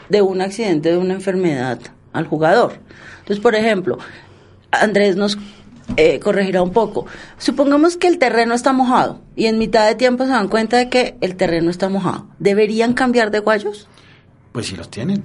[0.09, 1.79] de un accidente, de una enfermedad
[2.13, 2.79] al jugador.
[3.19, 3.97] Entonces, por ejemplo,
[4.71, 5.37] Andrés nos
[5.95, 7.05] eh, corregirá un poco.
[7.37, 10.89] Supongamos que el terreno está mojado y en mitad de tiempo se dan cuenta de
[10.89, 12.27] que el terreno está mojado.
[12.39, 13.87] ¿Deberían cambiar de guayos?
[14.51, 15.23] Pues si los tienen.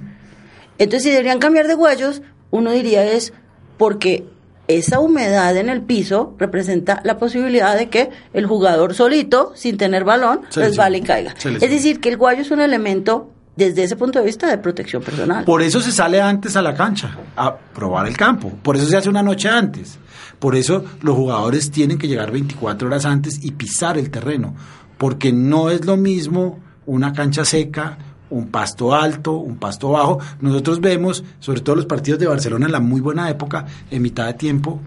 [0.77, 2.21] Entonces, si deberían cambiar de guayos,
[2.51, 3.33] uno diría es
[3.77, 4.25] porque
[4.67, 10.03] esa humedad en el piso representa la posibilidad de que el jugador solito, sin tener
[10.03, 11.35] balón, resbale y caiga.
[11.43, 15.03] Es decir, que el guayo es un elemento desde ese punto de vista de protección
[15.03, 15.43] personal.
[15.45, 18.51] Por eso se sale antes a la cancha, a probar el campo.
[18.61, 19.99] Por eso se hace una noche antes.
[20.39, 24.55] Por eso los jugadores tienen que llegar 24 horas antes y pisar el terreno.
[24.97, 27.97] Porque no es lo mismo una cancha seca,
[28.33, 30.19] un pasto alto, un pasto bajo.
[30.41, 34.25] Nosotros vemos, sobre todo los partidos de Barcelona en la muy buena época, en mitad
[34.25, 34.79] de tiempo,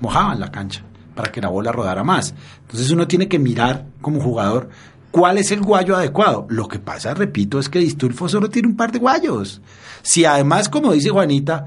[0.00, 0.82] mojaban la cancha
[1.14, 2.34] para que la bola rodara más.
[2.62, 4.68] Entonces uno tiene que mirar como jugador
[5.10, 6.46] cuál es el guayo adecuado.
[6.50, 9.60] Lo que pasa, repito, es que Distulfo solo tiene un par de guayos.
[10.02, 11.64] Si además, como dice Juanita,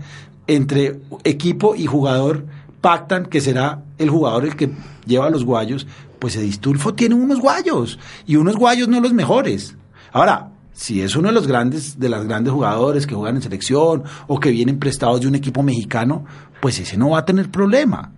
[0.47, 2.45] entre equipo y jugador
[2.81, 4.69] pactan que será el jugador el que
[5.05, 5.87] lleva los guayos,
[6.19, 9.75] pues Distulfo tiene unos guayos y unos guayos no los mejores.
[10.11, 14.03] Ahora, si es uno de los grandes, de las grandes jugadores que juegan en selección
[14.27, 16.23] o que vienen prestados de un equipo mexicano,
[16.61, 18.13] pues ese no va a tener problema.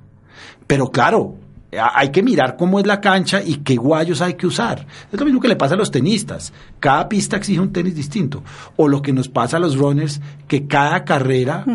[0.68, 1.38] Pero claro,
[1.72, 4.86] hay que mirar cómo es la cancha y qué guayos hay que usar.
[5.12, 6.54] Es lo mismo que le pasa a los tenistas.
[6.80, 8.44] Cada pista exige un tenis distinto.
[8.76, 11.66] O lo que nos pasa a los runners, que cada carrera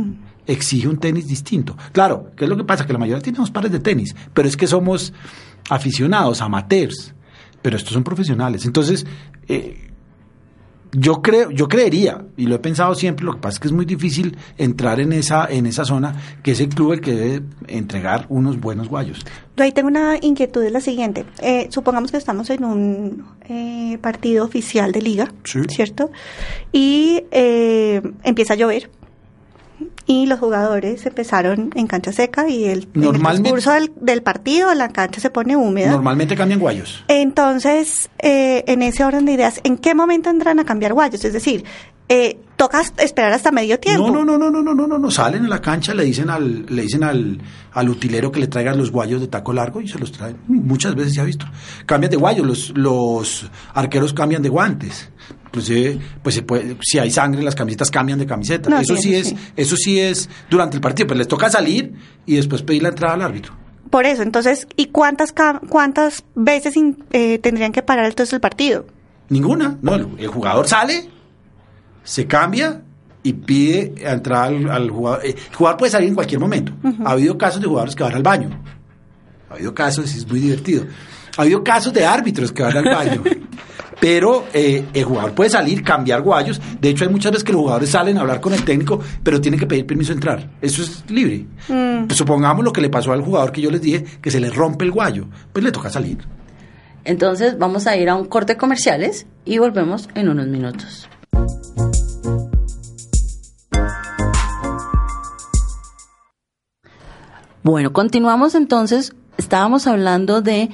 [0.47, 1.77] exige un tenis distinto.
[1.91, 2.87] Claro, ¿qué es lo que pasa?
[2.87, 5.13] Que la mayoría tenemos pares de tenis, pero es que somos
[5.69, 7.13] aficionados, amateurs.
[7.61, 8.65] Pero estos son profesionales.
[8.67, 9.05] Entonces,
[9.49, 9.87] eh,
[10.93, 13.73] yo creo, yo creería, y lo he pensado siempre, lo que pasa es que es
[13.73, 17.47] muy difícil entrar en esa, en esa zona, que es el club el que debe
[17.69, 19.25] entregar unos buenos guayos.
[19.57, 21.25] Yo ahí tengo una inquietud, es la siguiente.
[21.41, 25.33] Eh, supongamos que estamos en un eh, partido oficial de liga,
[25.69, 26.11] ¿cierto?
[26.73, 28.91] Y eh, empieza a llover.
[30.07, 34.23] Y los jugadores empezaron en cancha seca y el, en el Normalmente- transcurso del, del
[34.23, 35.91] partido la cancha se pone húmeda.
[35.91, 37.05] Normalmente cambian guayos.
[37.09, 41.25] Entonces, eh, en ese orden de ideas, ¿en qué momento entran a cambiar guayos?
[41.25, 41.65] Es decir,
[42.09, 44.09] eh, toca esperar hasta medio tiempo.
[44.11, 46.65] No, no, no, no, no, no, no, no, salen a la cancha, le dicen al,
[46.67, 47.39] le dicen al,
[47.73, 50.39] al utilero que le traigan los guayos de taco largo y se los traen.
[50.47, 51.47] Muchas veces se ha visto.
[51.85, 55.11] Cambian de guayos, los, los arqueros cambian de guantes.
[55.47, 58.69] Inclusive, pues se puede, si hay sangre, las camisetas cambian de camiseta.
[58.69, 59.37] No, eso sí, sí, es, sí.
[59.57, 61.95] eso sí es durante el partido, pues les toca salir
[62.27, 63.55] y después pedir la entrada al árbitro.
[63.91, 65.33] Por eso, entonces, ¿y cuántas
[65.69, 66.75] cuántas veces
[67.13, 68.87] eh, tendrían que parar entonces el partido?
[69.29, 69.79] Ninguna.
[69.81, 71.09] No, el, el jugador sale,
[72.07, 72.83] se cambia
[73.23, 75.27] y pide entrar al, al jugador.
[75.27, 76.73] Eh, El jugador puede salir en cualquier momento.
[77.05, 78.51] Ha habido casos de jugadores que van al baño.
[79.51, 80.85] Ha habido casos, es muy divertido.
[81.37, 83.23] Ha habido casos de árbitros que van al baño.
[84.01, 86.61] Pero eh, el jugador puede salir, cambiar guayos.
[86.81, 89.41] De hecho, hay muchas veces que los jugadores salen a hablar con el técnico, pero
[89.41, 90.51] tienen que pedir permiso de entrar.
[90.61, 91.47] Eso es libre.
[91.67, 94.51] Pues supongamos lo que le pasó al jugador que yo les dije, que se le
[94.51, 95.27] rompe el guayo.
[95.51, 96.19] Pues le toca salir.
[97.05, 101.09] Entonces vamos a ir a un corte comerciales y volvemos en unos minutos.
[107.67, 109.13] Bueno, continuamos entonces.
[109.39, 110.71] Estábamos hablando de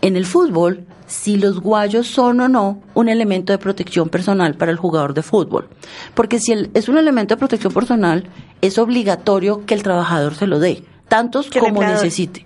[0.00, 4.72] en el fútbol si los guayos son o no un elemento de protección personal para
[4.72, 5.68] el jugador de fútbol.
[6.12, 8.24] Porque si el- es un elemento de protección personal,
[8.62, 12.02] es obligatorio que el trabajador se lo dé, tantos como empleador.
[12.02, 12.44] necesite.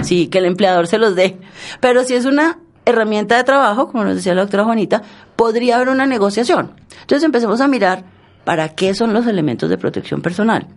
[0.00, 1.36] Sí, que el empleador se los dé.
[1.80, 5.02] Pero si es una herramienta de trabajo, como nos decía la doctora Juanita,
[5.34, 6.70] podría haber una negociación.
[7.00, 8.04] Entonces empecemos a mirar
[8.44, 10.68] para qué son los elementos de protección personal.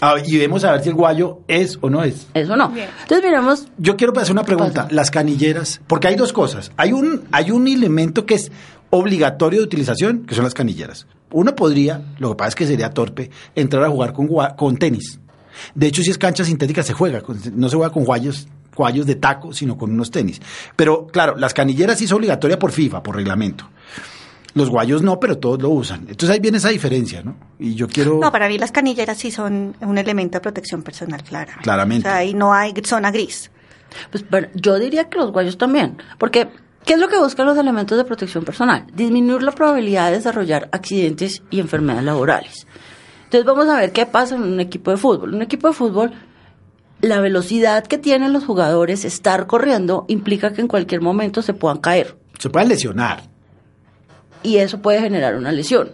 [0.00, 2.26] Ah, y vemos a ver si el guayo es o no es.
[2.34, 2.70] Eso no.
[2.70, 2.88] Bien.
[3.02, 4.88] Entonces miremos Yo quiero hacer una pregunta.
[4.90, 6.72] Las canilleras, porque hay dos cosas.
[6.76, 8.50] Hay un, hay un elemento que es
[8.90, 11.06] obligatorio de utilización, que son las canilleras.
[11.32, 15.20] Uno podría, lo que pasa es que sería torpe, entrar a jugar con, con tenis.
[15.74, 17.22] De hecho, si es cancha sintética, se juega.
[17.54, 20.40] no se juega con guayos, guayos de taco, sino con unos tenis.
[20.76, 23.68] Pero claro, las canilleras sí es obligatoria por FIFA, por reglamento.
[24.54, 26.00] Los guayos no, pero todos lo usan.
[26.08, 27.36] Entonces ahí viene esa diferencia, ¿no?
[27.58, 28.18] Y yo quiero...
[28.18, 31.58] No, para mí las canilleras sí son un elemento de protección personal, clara.
[31.62, 32.08] Claramente.
[32.08, 33.50] O sea, ahí no hay zona gris.
[34.10, 36.48] Pues bueno, yo diría que los guayos también, porque
[36.84, 38.86] ¿qué es lo que buscan los elementos de protección personal?
[38.94, 42.66] Disminuir la probabilidad de desarrollar accidentes y enfermedades laborales.
[43.24, 45.34] Entonces vamos a ver qué pasa en un equipo de fútbol.
[45.34, 46.12] Un equipo de fútbol,
[47.00, 51.78] la velocidad que tienen los jugadores estar corriendo implica que en cualquier momento se puedan
[51.78, 53.29] caer Se pueden lesionar.
[54.42, 55.92] Y eso puede generar una lesión.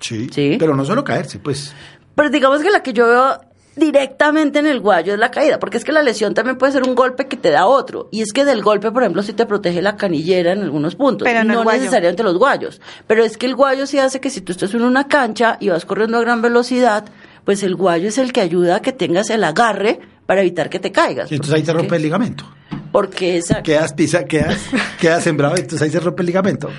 [0.00, 0.28] Sí.
[0.32, 0.56] Sí.
[0.58, 1.72] Pero no solo caerse, pues.
[2.14, 3.40] Pero digamos que la que yo veo
[3.76, 6.82] directamente en el guayo es la caída, porque es que la lesión también puede ser
[6.88, 8.08] un golpe que te da otro.
[8.10, 11.26] Y es que del golpe, por ejemplo, sí te protege la canillera en algunos puntos,
[11.26, 12.80] Pero no no necesariamente los guayos.
[13.06, 15.68] Pero es que el guayo sí hace que si tú estás en una cancha y
[15.68, 17.04] vas corriendo a gran velocidad,
[17.44, 20.78] pues el guayo es el que ayuda a que tengas el agarre para evitar que
[20.78, 21.30] te caigas.
[21.30, 22.44] Y entonces ahí Porque- rompe el ligamento.
[22.92, 23.62] Porque esa...
[23.62, 24.58] Quedas pisa, quedas,
[24.98, 26.70] quedas sembrado y entonces ahí se rompe el ligamento.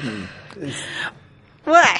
[1.65, 2.00] Bueno,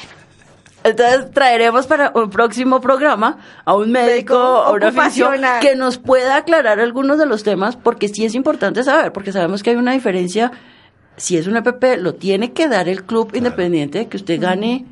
[0.84, 5.60] Entonces traeremos para un próximo programa a un médico Médico o una ocupacional.
[5.60, 9.64] que nos pueda aclarar algunos de los temas, porque sí es importante saber, porque sabemos
[9.64, 10.52] que hay una diferencia.
[11.18, 14.86] Si es un EPP, lo tiene que dar el club independiente de que usted gane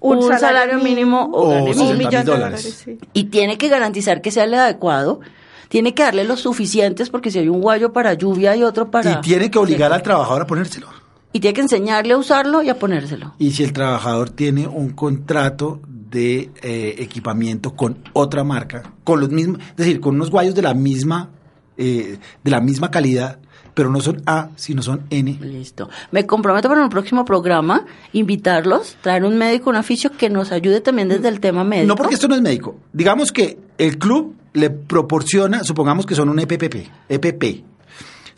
[0.00, 1.96] un, salario, mínimo o, O gane 60 mil.
[1.96, 2.82] mil millón de dólares.
[2.84, 2.98] sí.
[3.12, 5.20] Y tiene que garantizar que sea el adecuado.
[5.68, 9.12] Tiene que darle los suficientes, porque si hay un guayo para lluvia y otro para.
[9.12, 10.88] Y tiene que obligar al trabajador a ponérselo.
[11.32, 13.34] Y tiene que enseñarle a usarlo y a ponérselo.
[13.38, 19.30] Y si el trabajador tiene un contrato de eh, equipamiento con otra marca, con los
[19.30, 21.30] mismos, es decir, con unos guayos de la misma,
[21.76, 23.38] eh, de la misma calidad,
[23.74, 25.38] pero no son A, sino son N.
[25.40, 25.88] Listo.
[26.10, 30.80] Me comprometo para el próximo programa invitarlos, traer un médico, un oficio que nos ayude
[30.80, 31.88] también desde el tema médico.
[31.88, 32.76] No porque esto no es médico.
[32.92, 36.74] Digamos que el club le proporciona, supongamos que son un EPPP,
[37.08, 37.69] EPP.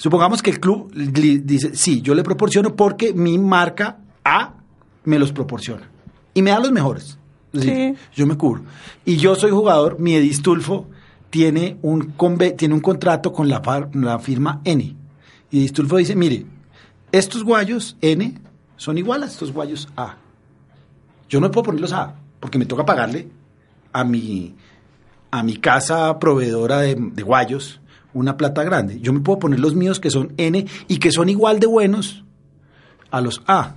[0.03, 4.55] Supongamos que el club dice, sí, yo le proporciono porque mi marca A
[5.05, 5.88] me los proporciona.
[6.35, 7.19] Y me da los mejores.
[7.53, 8.03] Es decir, Sí.
[8.17, 8.62] yo me cubro.
[9.05, 10.88] Y yo soy jugador, mi Edistulfo
[11.31, 12.15] tiene un,
[12.57, 14.97] tiene un contrato con la, far- la firma N.
[15.53, 16.47] Y Edistulfo dice, mire,
[17.12, 18.41] estos guayos N
[18.77, 20.17] son iguales a estos guayos A.
[21.29, 23.29] Yo no puedo ponerlos A, porque me toca pagarle
[23.93, 24.57] a mi,
[25.31, 27.81] a mi casa proveedora de, de guayos
[28.14, 29.01] una plata grande.
[29.01, 32.25] Yo me puedo poner los míos que son N y que son igual de buenos
[33.11, 33.75] a los A.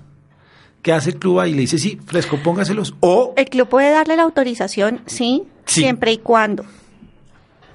[0.81, 1.53] ¿Qué hace el club ahí?
[1.53, 2.95] Le dice, sí, fresco, póngaselos.
[2.99, 5.81] O, El club puede darle la autorización, sí, Sí.
[5.81, 6.63] siempre y cuando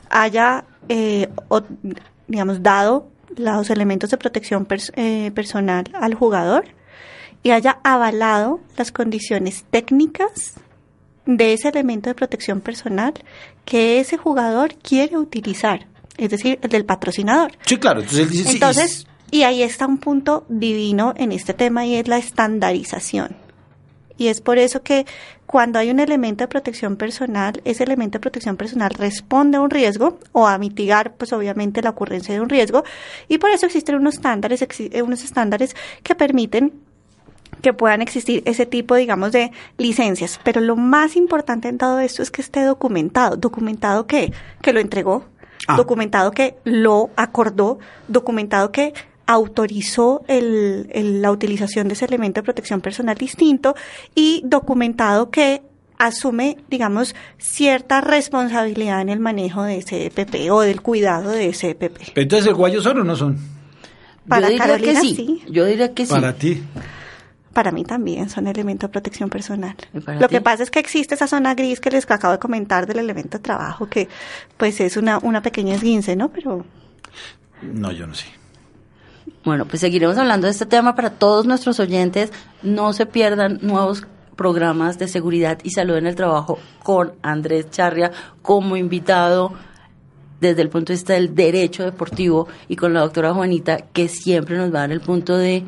[0.08, 1.62] haya, eh, o-
[2.28, 6.64] digamos, dado los elementos de protección pers- eh, personal al jugador
[7.42, 10.54] y haya avalado las condiciones técnicas
[11.26, 13.14] de ese elemento de protección personal
[13.64, 15.86] que ese jugador quiere utilizar,
[16.20, 17.52] es decir, el del patrocinador.
[17.66, 18.00] Sí, claro.
[18.00, 21.96] Entonces, él dice, sí, Entonces, y ahí está un punto divino en este tema y
[21.96, 23.36] es la estandarización.
[24.16, 25.06] Y es por eso que
[25.46, 29.70] cuando hay un elemento de protección personal, ese elemento de protección personal responde a un
[29.70, 32.84] riesgo o a mitigar, pues obviamente, la ocurrencia de un riesgo.
[33.28, 36.72] Y por eso existen unos estándares, exi- unos estándares que permiten
[37.62, 40.38] que puedan existir ese tipo, digamos, de licencias.
[40.44, 43.36] Pero lo más importante en todo esto es que esté documentado.
[43.36, 44.32] ¿Documentado qué?
[44.62, 45.24] Que lo entregó,
[45.68, 45.76] Ah.
[45.76, 48.92] documentado que lo acordó, documentado que
[49.26, 53.74] autorizó el- el- la utilización de ese elemento de protección personal distinto
[54.14, 55.62] y documentado que
[55.98, 61.70] asume, digamos, cierta responsabilidad en el manejo de ese EPP o del cuidado de ese
[61.70, 62.12] EPP.
[62.16, 63.38] Entonces, ¿el guayo son o no son?
[64.26, 65.14] Para Yo diría Carolina, que sí.
[65.14, 65.42] sí.
[65.50, 66.10] Yo diría que sí.
[66.12, 66.62] Para ti.
[67.52, 69.74] Para mí también son elementos de protección personal.
[69.92, 70.36] ¿Y para Lo ti?
[70.36, 73.38] que pasa es que existe esa zona gris que les acabo de comentar del elemento
[73.38, 74.08] de trabajo, que
[74.56, 76.28] pues es una, una pequeña esguince, ¿no?
[76.30, 76.64] Pero
[77.62, 78.26] No, yo no sé.
[79.44, 82.30] Bueno, pues seguiremos hablando de este tema para todos nuestros oyentes.
[82.62, 88.10] No se pierdan nuevos programas de seguridad y salud en el trabajo con Andrés Charria
[88.42, 89.52] como invitado
[90.40, 94.56] desde el punto de vista del derecho deportivo y con la doctora Juanita que siempre
[94.56, 95.64] nos va a dar el punto de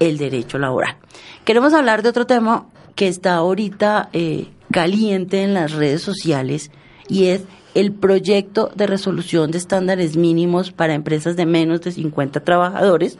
[0.00, 0.96] el derecho laboral.
[1.44, 6.70] Queremos hablar de otro tema que está ahorita eh, caliente en las redes sociales
[7.08, 7.42] y es
[7.74, 13.16] el proyecto de resolución de estándares mínimos para empresas de menos de 50 trabajadores.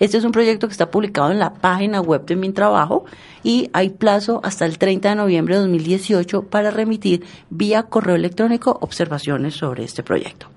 [0.00, 3.04] Este es un proyecto que está publicado en la página web de Mi Trabajo
[3.42, 8.76] y hay plazo hasta el 30 de noviembre de 2018 para remitir vía correo electrónico
[8.80, 10.48] observaciones sobre este proyecto.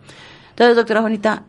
[0.50, 1.44] Entonces, doctora Juanita,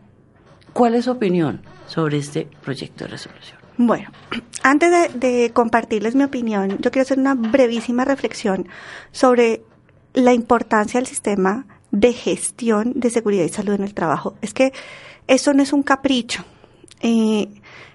[0.71, 3.58] ¿cuál es su opinión sobre este proyecto de resolución?
[3.79, 4.09] Bueno,
[4.63, 8.67] antes de, compartirles mi opinión, yo quiero hacer una brevísima reflexión
[9.11, 9.63] sobre
[10.13, 14.35] la importancia del sistema de gestión de seguridad y salud en el trabajo.
[14.41, 14.73] Es que
[15.27, 16.43] eso no es un capricho.
[17.01, 17.47] Eh,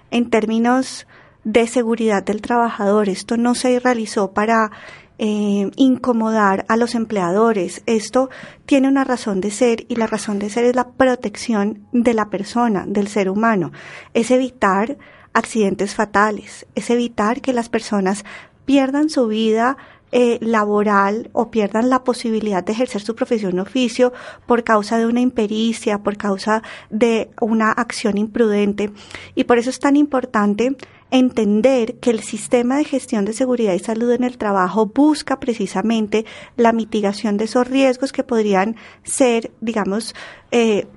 [0.09, 1.05] en términos
[1.43, 4.71] de seguridad del trabajador, esto no se realizó para
[5.19, 7.83] eh, incomodar a los empleadores.
[7.85, 8.31] Esto
[8.65, 12.31] tiene una razón de ser y la razón de ser es la protección de la
[12.31, 13.71] persona, del ser humano.
[14.15, 14.97] Es evitar
[15.35, 18.25] accidentes fatales, es evitar que las personas
[18.65, 19.77] pierdan su vida
[20.11, 24.13] eh, laboral o pierdan la posibilidad de ejercer su profesión o oficio
[24.45, 28.91] por causa de una impericia, por causa de una acción imprudente.
[29.35, 30.77] Y por eso es tan importante
[31.11, 36.25] entender que el sistema de gestión de seguridad y salud en el trabajo busca precisamente
[36.55, 40.15] la mitigación de esos riesgos que podrían ser, digamos,
[40.51, 40.87] eh,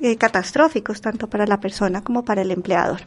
[0.00, 3.02] eh, catastróficos tanto para la persona como para el empleador.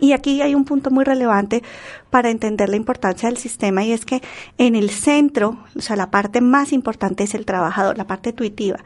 [0.00, 1.62] Y aquí hay un punto muy relevante
[2.10, 4.22] para entender la importancia del sistema y es que
[4.56, 8.78] en el centro, o sea, la parte más importante es el trabajador, la parte intuitiva.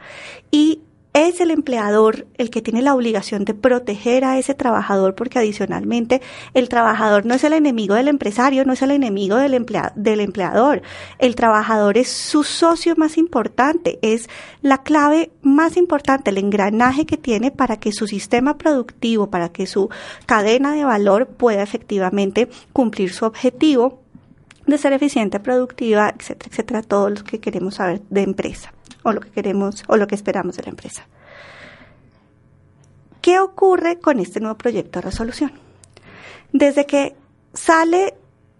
[0.51, 0.81] Y
[1.17, 6.21] es el empleador el que tiene la obligación de proteger a ese trabajador porque adicionalmente
[6.53, 10.19] el trabajador no es el enemigo del empresario, no es el enemigo del, emplea- del
[10.19, 10.81] empleador.
[11.17, 14.29] El trabajador es su socio más importante, es
[14.61, 19.65] la clave más importante, el engranaje que tiene para que su sistema productivo, para que
[19.65, 19.89] su
[20.25, 24.01] cadena de valor pueda efectivamente cumplir su objetivo
[24.65, 28.73] de ser eficiente, productiva, etcétera, etcétera, todo lo que queremos saber de empresa
[29.03, 31.07] o lo que queremos o lo que esperamos de la empresa.
[33.21, 35.51] ¿Qué ocurre con este nuevo proyecto de resolución?
[36.53, 37.15] Desde que
[37.53, 38.13] sale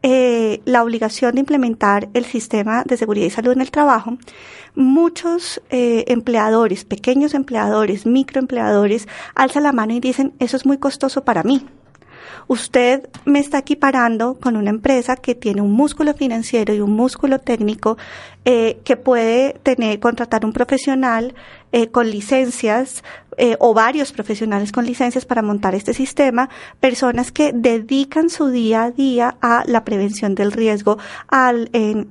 [0.04, 4.18] eh, la obligación de implementar el sistema de seguridad y salud en el trabajo,
[4.76, 11.24] muchos eh, empleadores, pequeños empleadores, microempleadores, alzan la mano y dicen, eso es muy costoso
[11.24, 11.66] para mí.
[12.48, 17.40] Usted me está equiparando con una empresa que tiene un músculo financiero y un músculo
[17.40, 17.98] técnico
[18.46, 21.36] eh, que puede tener, contratar un profesional
[21.74, 23.04] eh, con licencias
[23.36, 28.86] eh, o varios profesionales con licencias para montar este sistema, personas que dedican su día
[28.86, 30.98] a día a la prevención del riesgo,
[31.30, 31.52] a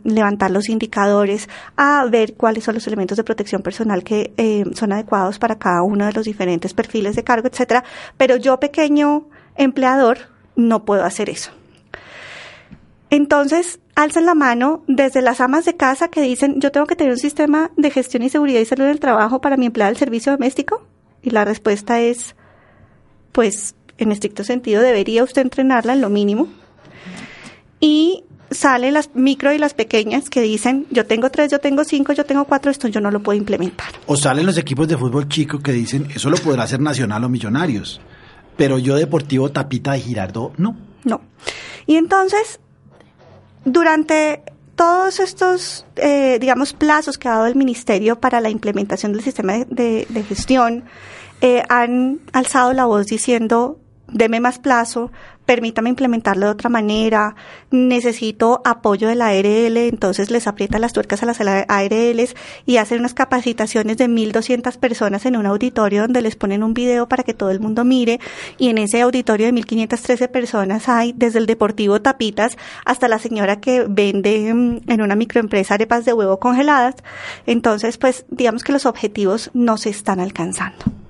[0.05, 4.93] levantar los indicadores, a ver cuáles son los elementos de protección personal que eh, son
[4.93, 7.83] adecuados para cada uno de los diferentes perfiles de cargo, etcétera.
[8.19, 9.27] Pero yo pequeño
[9.57, 10.19] empleador
[10.57, 11.51] no puedo hacer eso.
[13.11, 17.13] Entonces, alzan la mano desde las amas de casa que dicen, yo tengo que tener
[17.13, 20.33] un sistema de gestión y seguridad y salud del trabajo para mi empleada del servicio
[20.33, 20.83] doméstico.
[21.23, 22.35] Y la respuesta es,
[23.33, 26.49] pues, en estricto sentido, debería usted entrenarla en lo mínimo.
[27.81, 32.13] Y salen las micro y las pequeñas que dicen, yo tengo tres, yo tengo cinco,
[32.13, 33.89] yo tengo cuatro, esto yo no lo puedo implementar.
[34.07, 37.29] O salen los equipos de fútbol chico que dicen, eso lo podrá hacer Nacional o
[37.29, 38.01] Millonarios.
[38.57, 40.77] Pero yo Deportivo Tapita de Girardo, no.
[41.05, 41.21] No.
[41.87, 42.61] Y entonces,
[43.65, 44.43] durante
[44.77, 49.55] todos estos, eh, digamos, plazos que ha dado el Ministerio para la implementación del sistema
[49.55, 50.85] de, gestión
[51.41, 53.79] eh, han alzado la voz diciendo
[54.09, 55.11] deme más plazo,
[55.47, 57.37] permítame implementarlo de otra manera,
[57.71, 62.35] necesito apoyo de la ARL, entonces les aprieta las tuercas a las ARLs
[62.67, 67.09] y hacen unas capacitaciones de 1.200 personas en un auditorio donde les ponen un video
[67.09, 68.21] para que todo el mundo mire
[68.59, 73.61] y en ese auditorio de 1.513 personas hay desde el Deportivo Tapitas hasta la señora
[73.61, 76.97] que vende mm, en una microempresa arepas de huevo congeladas.
[77.47, 81.06] Entonces, pues digamos que los objetivos no se están alcanzando.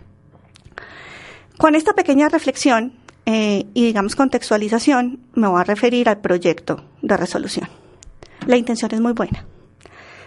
[1.59, 2.93] Con esta pequeña reflexión
[3.25, 7.69] eh, y digamos contextualización, me voy a referir al proyecto de resolución.
[8.47, 9.47] La intención es muy buena.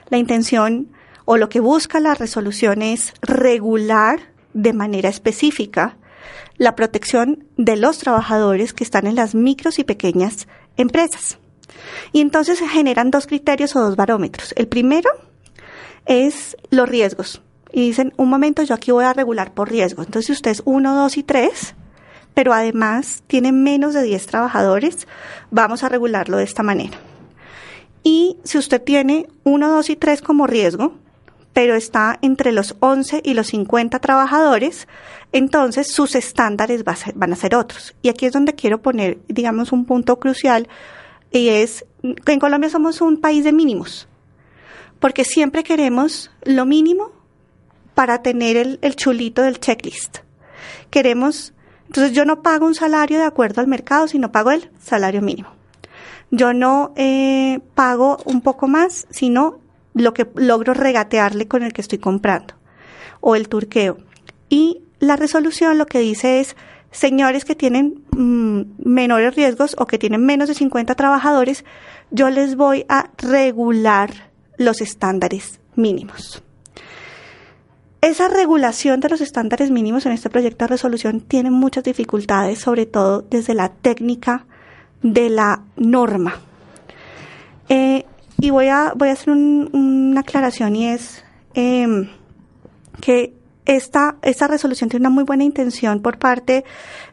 [0.10, 0.90] La intención
[1.26, 4.20] o lo que busca la resolución es regular
[4.54, 5.98] de manera específica
[6.58, 11.38] la protección de los trabajadores que están en las micros y pequeñas empresas.
[12.12, 14.54] Y entonces se generan dos criterios o dos barómetros.
[14.58, 15.10] El primero
[16.06, 17.42] es los riesgos.
[17.72, 20.04] Y dicen, un momento, yo aquí voy a regular por riesgo.
[20.04, 21.76] Entonces, si usted es uno, dos y tres,
[22.34, 25.08] pero además tiene menos de 10 trabajadores,
[25.52, 26.98] vamos a regularlo de esta manera.
[28.04, 30.94] Y si usted tiene 1, 2 y 3 como riesgo,
[31.54, 34.88] pero está entre los 11 y los 50 trabajadores,
[35.34, 37.96] entonces sus estándares van a ser otros.
[38.02, 40.70] Y aquí es donde quiero poner, digamos, un punto crucial,
[41.32, 41.86] y es
[42.26, 44.08] que en Colombia somos un país de mínimos,
[45.00, 47.12] porque siempre queremos lo mínimo
[48.00, 50.20] para tener el, chulito del checklist.
[50.90, 51.52] Queremos
[51.88, 55.50] entonces yo no pago un salario de acuerdo al mercado, sino pago el salario mínimo.
[56.32, 59.60] Yo no eh, pago un poco más, sino
[59.94, 62.54] lo que logro regatearle con el que estoy comprando
[63.20, 63.98] o el turqueo.
[64.48, 66.56] Y la resolución lo que dice es,
[66.92, 71.66] señores que tienen mm, menores riesgos o que tienen menos de 50 trabajadores,
[72.12, 76.42] yo les voy a regular los estándares mínimos.
[78.02, 82.86] Esa regulación de los estándares mínimos en este proyecto de resolución tiene muchas dificultades, sobre
[82.86, 84.46] todo desde la técnica
[85.04, 86.40] de la norma.
[87.68, 88.06] Eh,
[88.40, 92.10] y voy a, voy a hacer una aclaración y es em,
[93.02, 93.34] que
[93.66, 96.64] esta, esta resolución tiene una muy buena intención por parte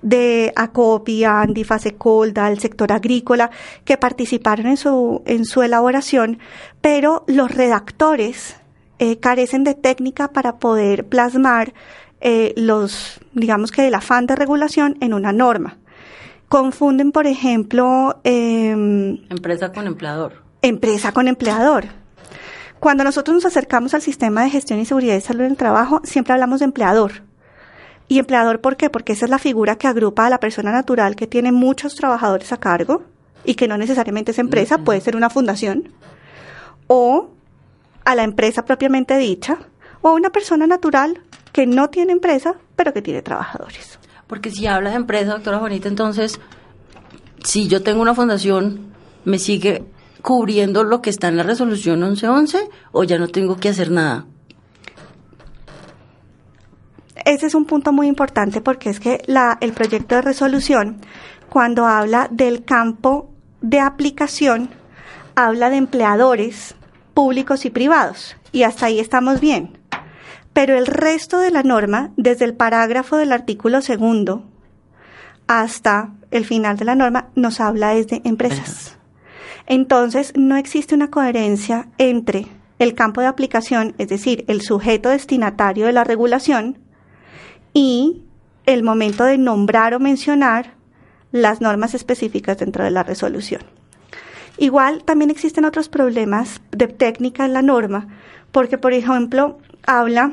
[0.02, 3.50] de Acopia, Andifasecolda, el sector agrícola,
[3.84, 6.38] que participaron en su, en su elaboración,
[6.80, 8.56] pero los redactores
[8.98, 11.74] eh, carecen de técnica para poder plasmar
[12.20, 15.78] eh, los, digamos que el afán de regulación en una norma.
[16.48, 18.20] Confunden, por ejemplo...
[18.24, 20.32] Em, empresa con empleador.
[20.62, 21.86] Empresa con empleador.
[22.78, 26.00] Cuando nosotros nos acercamos al sistema de gestión y seguridad y salud en el trabajo,
[26.04, 27.22] siempre hablamos de empleador.
[28.08, 28.90] ¿Y empleador por qué?
[28.90, 32.52] Porque esa es la figura que agrupa a la persona natural que tiene muchos trabajadores
[32.52, 33.02] a cargo
[33.44, 35.92] y que no necesariamente es empresa, puede ser una fundación.
[36.86, 37.30] O
[38.06, 39.58] a la empresa propiamente dicha
[40.00, 41.20] o a una persona natural
[41.52, 43.98] que no tiene empresa, pero que tiene trabajadores.
[44.28, 46.40] Porque si habla de empresa, doctora Juanita, entonces,
[47.44, 48.92] si yo tengo una fundación,
[49.24, 49.84] ¿me sigue
[50.22, 54.26] cubriendo lo que está en la resolución 1111 o ya no tengo que hacer nada?
[57.24, 61.00] Ese es un punto muy importante porque es que la, el proyecto de resolución,
[61.48, 63.30] cuando habla del campo
[63.62, 64.70] de aplicación,
[65.34, 66.76] habla de empleadores
[67.16, 68.36] públicos y privados.
[68.52, 69.78] Y hasta ahí estamos bien.
[70.52, 74.44] Pero el resto de la norma, desde el parágrafo del artículo segundo
[75.46, 78.98] hasta el final de la norma, nos habla desde empresas.
[79.66, 82.48] Entonces, no existe una coherencia entre
[82.78, 86.78] el campo de aplicación, es decir, el sujeto destinatario de la regulación,
[87.72, 88.24] y
[88.66, 90.74] el momento de nombrar o mencionar
[91.32, 93.62] las normas específicas dentro de la resolución.
[94.58, 98.08] Igual también existen otros problemas de técnica en la norma,
[98.52, 100.32] porque por ejemplo habla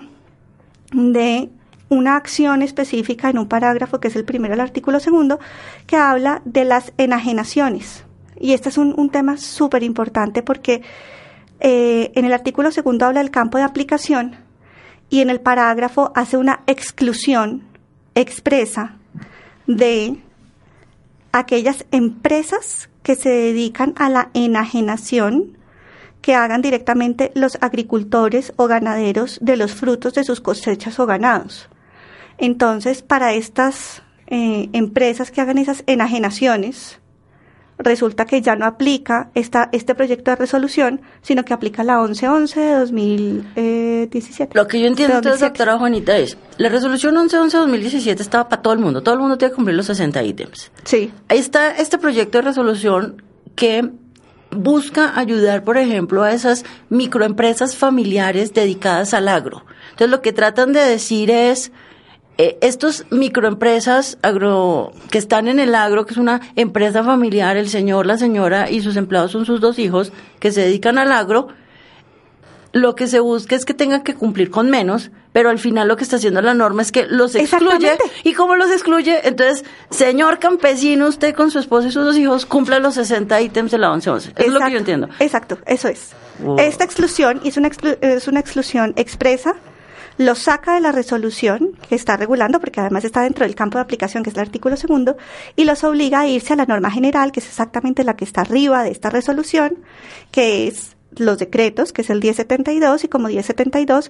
[0.93, 1.49] de
[1.89, 5.39] una acción específica en un parágrafo que es el primero del artículo segundo,
[5.87, 8.05] que habla de las enajenaciones.
[8.39, 10.81] Y este es un, tema súper importante porque
[11.59, 14.35] eh, en el artículo segundo habla del campo de aplicación
[15.09, 17.63] y en el parágrafo hace una exclusión
[18.15, 18.97] expresa
[19.67, 20.17] de
[21.31, 25.57] aquellas empresas que se dedican a la enajenación
[26.21, 31.69] que hagan directamente los agricultores o ganaderos de los frutos de sus cosechas o ganados.
[32.37, 36.99] Entonces, para estas eh, empresas que hagan esas enajenaciones,
[37.83, 42.59] resulta que ya no aplica esta, este proyecto de resolución, sino que aplica la 1111
[42.59, 44.57] de 2017.
[44.57, 48.61] Lo que yo entiendo entonces, doctora Juanita, es, la resolución 1111 de 2017 estaba para
[48.61, 50.71] todo el mundo, todo el mundo tiene que cumplir los 60 ítems.
[50.83, 51.11] Sí.
[51.27, 53.21] Ahí está este proyecto de resolución
[53.55, 53.89] que
[54.51, 59.65] busca ayudar, por ejemplo, a esas microempresas familiares dedicadas al agro.
[59.91, 61.71] Entonces, lo que tratan de decir es,
[62.37, 67.69] eh, estos microempresas agro que están en el agro, que es una empresa familiar, el
[67.69, 71.49] señor, la señora y sus empleados son sus dos hijos que se dedican al agro,
[72.71, 75.95] lo que se busca es que tengan que cumplir con menos, pero al final lo
[75.95, 77.91] que está haciendo la norma es que los excluye.
[78.23, 79.27] ¿Y cómo los excluye?
[79.27, 83.71] Entonces, señor campesino, usted con su esposa y sus dos hijos cumple los 60 ítems
[83.71, 84.33] de la 1111.
[84.35, 85.07] Eso es lo que yo entiendo.
[85.19, 86.13] Exacto, eso es.
[86.57, 87.69] Esta exclusión es una,
[88.01, 89.55] es una exclusión expresa
[90.17, 93.83] lo saca de la resolución que está regulando, porque además está dentro del campo de
[93.83, 95.17] aplicación, que es el artículo segundo,
[95.55, 98.41] y los obliga a irse a la norma general, que es exactamente la que está
[98.41, 99.79] arriba de esta resolución,
[100.31, 104.09] que es los decretos, que es el 1072, y como 1072,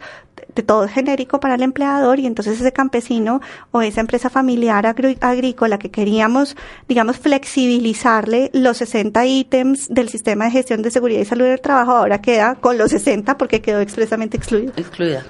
[0.56, 3.42] de todo genérico para el empleador, y entonces ese campesino
[3.72, 6.56] o esa empresa familiar agrícola que queríamos,
[6.88, 11.92] digamos, flexibilizarle los 60 ítems del sistema de gestión de seguridad y salud del trabajo,
[11.92, 14.74] ahora queda con los 60 porque quedó expresamente excluido.
[14.78, 15.26] Excluida.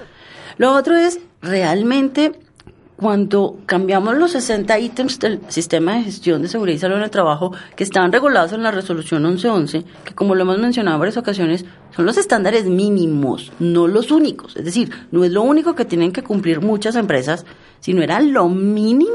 [0.58, 2.34] Lo otro es realmente
[2.96, 7.10] cuando cambiamos los 60 ítems del sistema de gestión de seguridad y salud en el
[7.10, 11.18] trabajo que estaban regulados en la resolución 1111, que como lo hemos mencionado en varias
[11.18, 14.56] ocasiones, son los estándares mínimos, no los únicos.
[14.56, 17.46] Es decir, no es lo único que tienen que cumplir muchas empresas,
[17.80, 19.12] sino era lo mínimo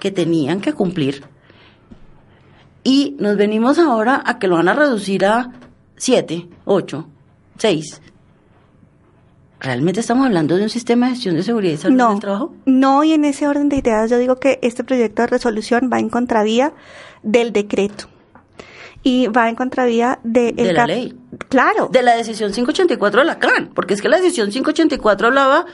[0.00, 1.22] que tenían que cumplir.
[2.84, 5.50] Y nos venimos ahora a que lo van a reducir a
[5.96, 7.06] 7, 8,
[7.58, 8.02] 6,
[9.60, 12.54] ¿Realmente estamos hablando de un sistema de gestión de seguridad y salud no, trabajo?
[12.66, 15.98] No, y en ese orden de ideas yo digo que este proyecto de resolución va
[15.98, 16.72] en contravía
[17.22, 18.06] del decreto
[19.02, 21.16] y va en contravía de, de la ley.
[21.48, 21.88] Claro.
[21.90, 25.64] De la decisión 584 de la CAN, porque es que la decisión 584 hablaba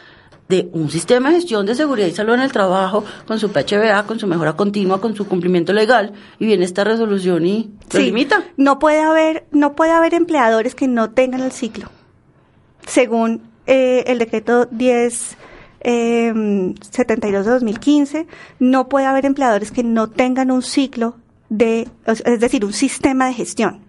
[0.48, 4.04] de un sistema de gestión de seguridad y salud en el trabajo con su PHBA,
[4.06, 8.44] con su mejora continua, con su cumplimiento legal y viene esta resolución y lo limita.
[8.56, 11.88] No puede haber no puede haber empleadores que no tengan el ciclo.
[12.86, 15.36] Según eh, el decreto 10
[15.84, 18.26] 72 de 2015,
[18.60, 21.16] no puede haber empleadores que no tengan un ciclo
[21.48, 23.80] de, es decir, un sistema de gestión.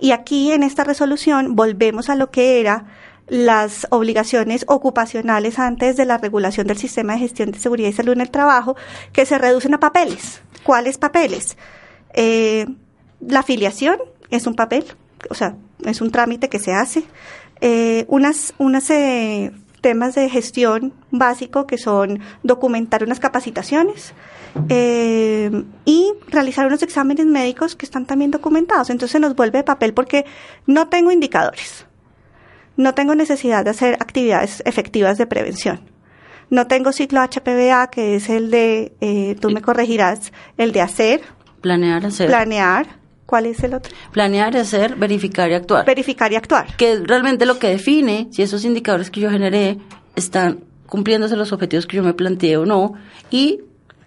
[0.00, 2.86] Y aquí en esta resolución volvemos a lo que era
[3.28, 8.12] las obligaciones ocupacionales antes de la regulación del sistema de gestión de seguridad y salud
[8.12, 8.76] en el trabajo,
[9.12, 10.42] que se reducen a papeles.
[10.62, 11.56] ¿Cuáles papeles?
[12.14, 12.66] Eh,
[13.20, 13.98] la afiliación
[14.30, 14.84] es un papel,
[15.28, 17.04] o sea, es un trámite que se hace
[17.60, 24.14] eh, unas, unas eh, temas de gestión básico que son documentar unas capacitaciones
[24.68, 28.90] eh, y realizar unos exámenes médicos que están también documentados.
[28.90, 30.24] Entonces se nos vuelve de papel porque
[30.66, 31.86] no tengo indicadores,
[32.76, 35.80] no tengo necesidad de hacer actividades efectivas de prevención.
[36.48, 41.20] No tengo ciclo HPVA, que es el de, eh, tú me corregirás, el de hacer.
[41.60, 42.28] Planear, hacer.
[42.28, 42.86] Planear
[43.26, 43.92] ¿Cuál es el otro?
[44.12, 45.84] Planear, hacer, verificar y actuar.
[45.84, 46.76] Verificar y actuar.
[46.76, 49.78] Que realmente lo que define si esos indicadores que yo generé
[50.14, 52.94] están cumpliéndose los objetivos que yo me planteé o no
[53.30, 53.60] y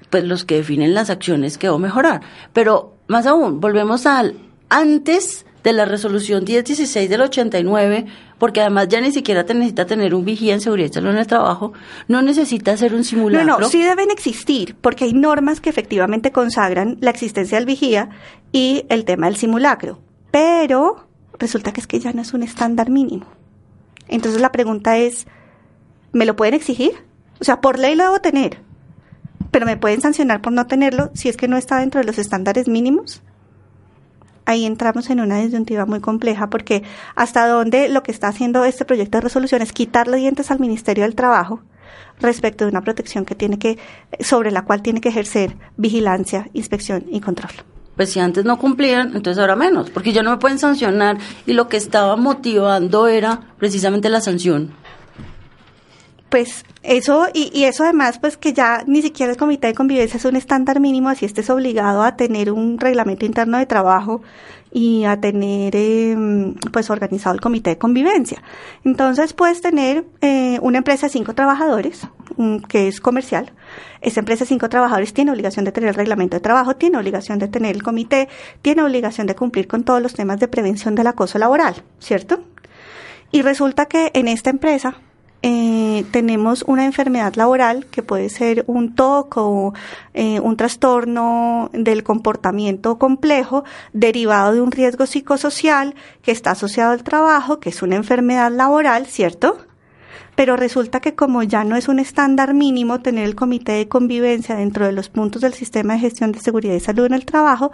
[0.09, 2.21] pues los que definen las acciones que debo mejorar.
[2.53, 4.35] Pero más aún, volvemos al
[4.69, 8.05] antes de la resolución 1016 del 89,
[8.37, 11.73] porque además ya ni siquiera te necesita tener un vigía en seguridad en el trabajo,
[12.07, 13.45] no necesita hacer un simulacro.
[13.45, 18.09] No, no, sí deben existir, porque hay normas que efectivamente consagran la existencia del vigía
[18.51, 19.99] y el tema del simulacro,
[20.31, 23.25] pero resulta que es que ya no es un estándar mínimo.
[24.07, 25.27] Entonces la pregunta es,
[26.11, 26.91] ¿me lo pueden exigir?
[27.39, 28.59] O sea, por ley lo debo tener,
[29.51, 32.17] pero me pueden sancionar por no tenerlo si es que no está dentro de los
[32.17, 33.21] estándares mínimos
[34.49, 36.81] ahí entramos en una disyuntiva muy compleja porque
[37.15, 41.03] hasta dónde lo que está haciendo este proyecto de resolución es quitarle dientes al Ministerio
[41.03, 41.61] del Trabajo
[42.19, 43.77] respecto de una protección que tiene que
[44.19, 47.51] sobre la cual tiene que ejercer vigilancia, inspección y control.
[47.99, 51.51] Pues si antes no cumplían, entonces ahora menos, porque ya no me pueden sancionar y
[51.51, 54.71] lo que estaba motivando era precisamente la sanción
[56.29, 60.17] pues eso, y, y, eso además, pues que ya ni siquiera el comité de convivencia
[60.17, 64.21] es un estándar mínimo, así estés obligado a tener un reglamento interno de trabajo
[64.71, 68.43] y a tener, em, pues, organizado el comité de convivencia.
[68.85, 72.07] Entonces, puedes tener eh, una empresa de cinco trabajadores,
[72.67, 73.51] que es comercial.
[74.01, 77.39] Esa empresa de cinco trabajadores tiene obligación de tener el reglamento de trabajo, tiene obligación
[77.39, 78.29] de tener el comité,
[78.61, 82.41] tiene obligación de cumplir con todos los temas de prevención del acoso laboral, ¿cierto?
[83.31, 84.95] Y resulta que en esta empresa,
[85.41, 89.73] eh, tenemos una enfermedad laboral que puede ser un TOC o
[90.13, 93.63] eh, un trastorno del comportamiento complejo
[93.93, 99.05] derivado de un riesgo psicosocial que está asociado al trabajo, que es una enfermedad laboral,
[99.05, 99.68] ¿cierto?
[100.39, 104.55] Pero resulta que como ya no es un estándar mínimo tener el comité de convivencia
[104.55, 107.73] dentro de los puntos del sistema de gestión de seguridad y salud en el trabajo,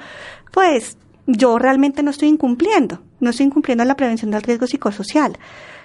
[0.51, 0.97] pues
[1.27, 5.37] yo realmente no estoy incumpliendo, no estoy incumpliendo la prevención del riesgo psicosocial.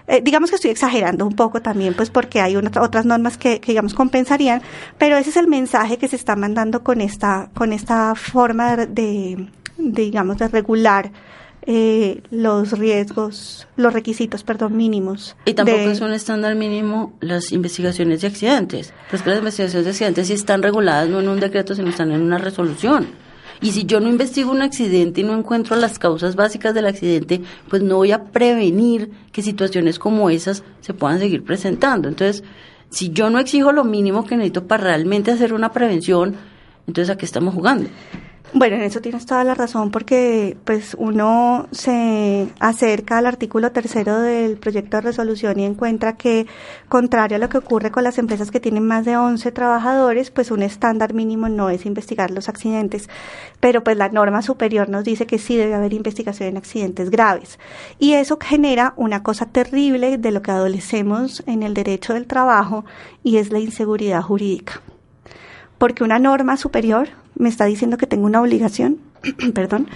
[0.06, 3.92] Eh, digamos que estoy exagerando un poco también, pues porque hay otras normas que, digamos
[3.92, 4.62] compensarían,
[4.96, 9.50] pero ese es el mensaje que se está mandando con esta, con esta forma de,
[9.76, 11.12] digamos, de regular
[11.66, 15.36] eh, los riesgos, los requisitos, perdón, mínimos.
[15.44, 18.92] Y tampoco es un estándar mínimo las investigaciones de accidentes.
[19.10, 22.12] Pues que las investigaciones de accidentes sí están reguladas no en un decreto, sino están
[22.12, 23.08] en una resolución.
[23.62, 27.42] Y si yo no investigo un accidente y no encuentro las causas básicas del accidente,
[27.68, 32.08] pues no voy a prevenir que situaciones como esas se puedan seguir presentando.
[32.08, 32.42] Entonces,
[32.88, 36.36] si yo no exijo lo mínimo que necesito para realmente hacer una prevención,
[36.86, 37.90] entonces ¿a qué estamos jugando?
[38.52, 44.18] Bueno, en eso tienes toda la razón porque pues uno se acerca al artículo tercero
[44.18, 46.48] del proyecto de resolución y encuentra que
[46.88, 50.50] contrario a lo que ocurre con las empresas que tienen más de 11 trabajadores, pues
[50.50, 53.08] un estándar mínimo no es investigar los accidentes,
[53.60, 57.60] pero pues la norma superior nos dice que sí debe haber investigación en accidentes graves.
[58.00, 62.84] Y eso genera una cosa terrible de lo que adolecemos en el derecho del trabajo
[63.22, 64.82] y es la inseguridad jurídica.
[65.80, 68.98] Porque una norma superior me está diciendo que tengo una obligación,
[69.54, 69.88] perdón,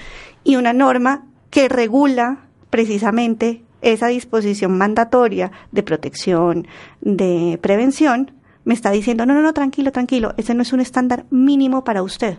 [0.43, 2.39] y una norma que regula
[2.71, 6.67] precisamente esa disposición mandatoria de protección,
[7.03, 8.33] de prevención,
[8.65, 12.03] me está diciendo, no, no, no, tranquilo, tranquilo, ese no es un estándar mínimo para
[12.03, 12.39] usted.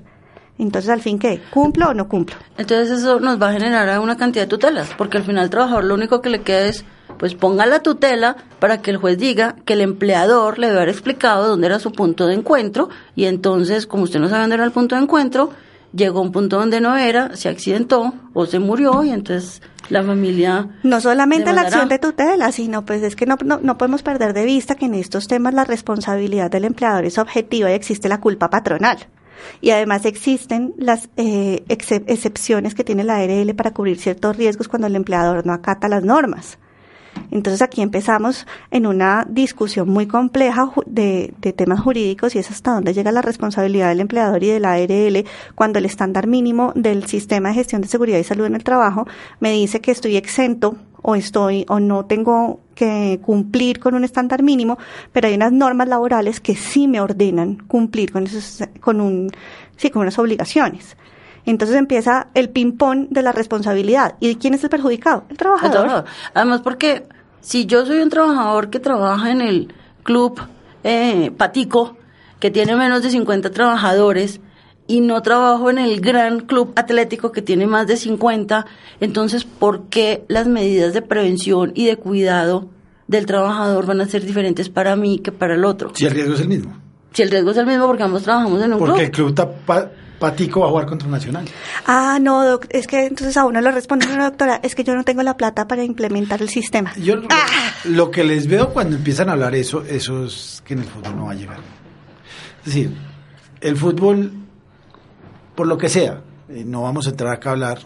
[0.57, 1.41] Entonces, al fin, ¿qué?
[1.51, 2.35] ¿Cumplo o no cumplo?
[2.57, 5.83] Entonces, eso nos va a generar una cantidad de tutelas, porque al final al trabajador
[5.83, 6.85] lo único que le queda es,
[7.17, 10.89] pues ponga la tutela para que el juez diga que el empleador le debe haber
[10.89, 14.65] explicado dónde era su punto de encuentro, y entonces, como usted no sabe dónde era
[14.65, 15.49] el punto de encuentro,
[15.93, 20.03] llegó a un punto donde no era, se accidentó o se murió, y entonces la
[20.03, 20.69] familia...
[20.83, 24.33] No solamente la acción de tutela, sino pues es que no, no, no podemos perder
[24.33, 28.19] de vista que en estos temas la responsabilidad del empleador es objetiva y existe la
[28.19, 28.97] culpa patronal.
[29.61, 34.87] Y además existen las eh, excepciones que tiene la ARL para cubrir ciertos riesgos cuando
[34.87, 36.57] el empleador no acata las normas.
[37.31, 42.73] Entonces aquí empezamos en una discusión muy compleja de, de, temas jurídicos y es hasta
[42.73, 45.25] dónde llega la responsabilidad del empleador y de la ARL
[45.55, 49.07] cuando el estándar mínimo del sistema de gestión de seguridad y salud en el trabajo
[49.39, 50.75] me dice que estoy exento
[51.07, 54.79] o estoy o no tengo que cumplir con un estándar mínimo,
[55.13, 59.29] pero hay unas normas laborales que sí me ordenan cumplir con esos, con un
[59.77, 60.97] sí con unas obligaciones.
[61.45, 64.15] Entonces empieza el ping-pong de la responsabilidad.
[64.19, 65.25] ¿Y quién es el perjudicado?
[65.29, 65.67] El trabajador.
[65.67, 66.05] el trabajador.
[66.33, 67.07] Además, porque
[67.39, 70.41] si yo soy un trabajador que trabaja en el club
[70.83, 71.97] eh, Patico,
[72.39, 74.41] que tiene menos de 50 trabajadores,
[74.87, 78.65] y no trabajo en el gran club atlético que tiene más de 50,
[78.99, 82.69] entonces, ¿por qué las medidas de prevención y de cuidado
[83.07, 85.91] del trabajador van a ser diferentes para mí que para el otro?
[85.95, 86.77] Si el riesgo es el mismo.
[87.13, 88.89] Si el riesgo es el mismo porque ambos trabajamos en un club.
[88.89, 89.33] Porque el club
[90.19, 91.45] Patico va a jugar contra un Nacional.
[91.85, 95.03] Ah, no, es que entonces a uno le responde, no, doctora, es que yo no
[95.03, 96.93] tengo la plata para implementar el sistema.
[96.97, 97.45] Yo ah.
[97.85, 101.15] lo, que les veo cuando empiezan a hablar eso, eso es que en el fútbol
[101.17, 101.59] no va a llegar.
[102.59, 102.91] Es decir,
[103.61, 104.31] el fútbol
[105.55, 106.21] por lo que sea.
[106.49, 107.79] Eh, no vamos a entrar acá a hablar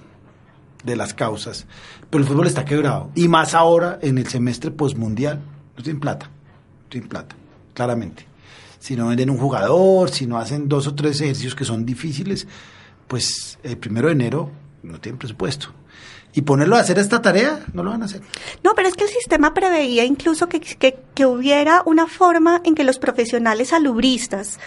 [0.84, 1.66] de las causas,
[2.10, 3.12] pero el fútbol está quebrado.
[3.16, 5.40] Y más ahora en el semestre postmundial,
[5.78, 7.36] no tienen plata, no tienen plata,
[7.74, 8.26] claramente.
[8.80, 12.48] Si no venden un jugador, si no hacen dos o tres ejercicios que son difíciles,
[13.08, 14.52] pues el primero de enero
[14.84, 15.74] no tienen presupuesto
[16.34, 18.22] y ponerlo a hacer esta tarea, no lo van a hacer.
[18.64, 22.84] No, pero es que el sistema preveía incluso que, que, hubiera una forma en que
[22.84, 24.60] los profesionales alubristas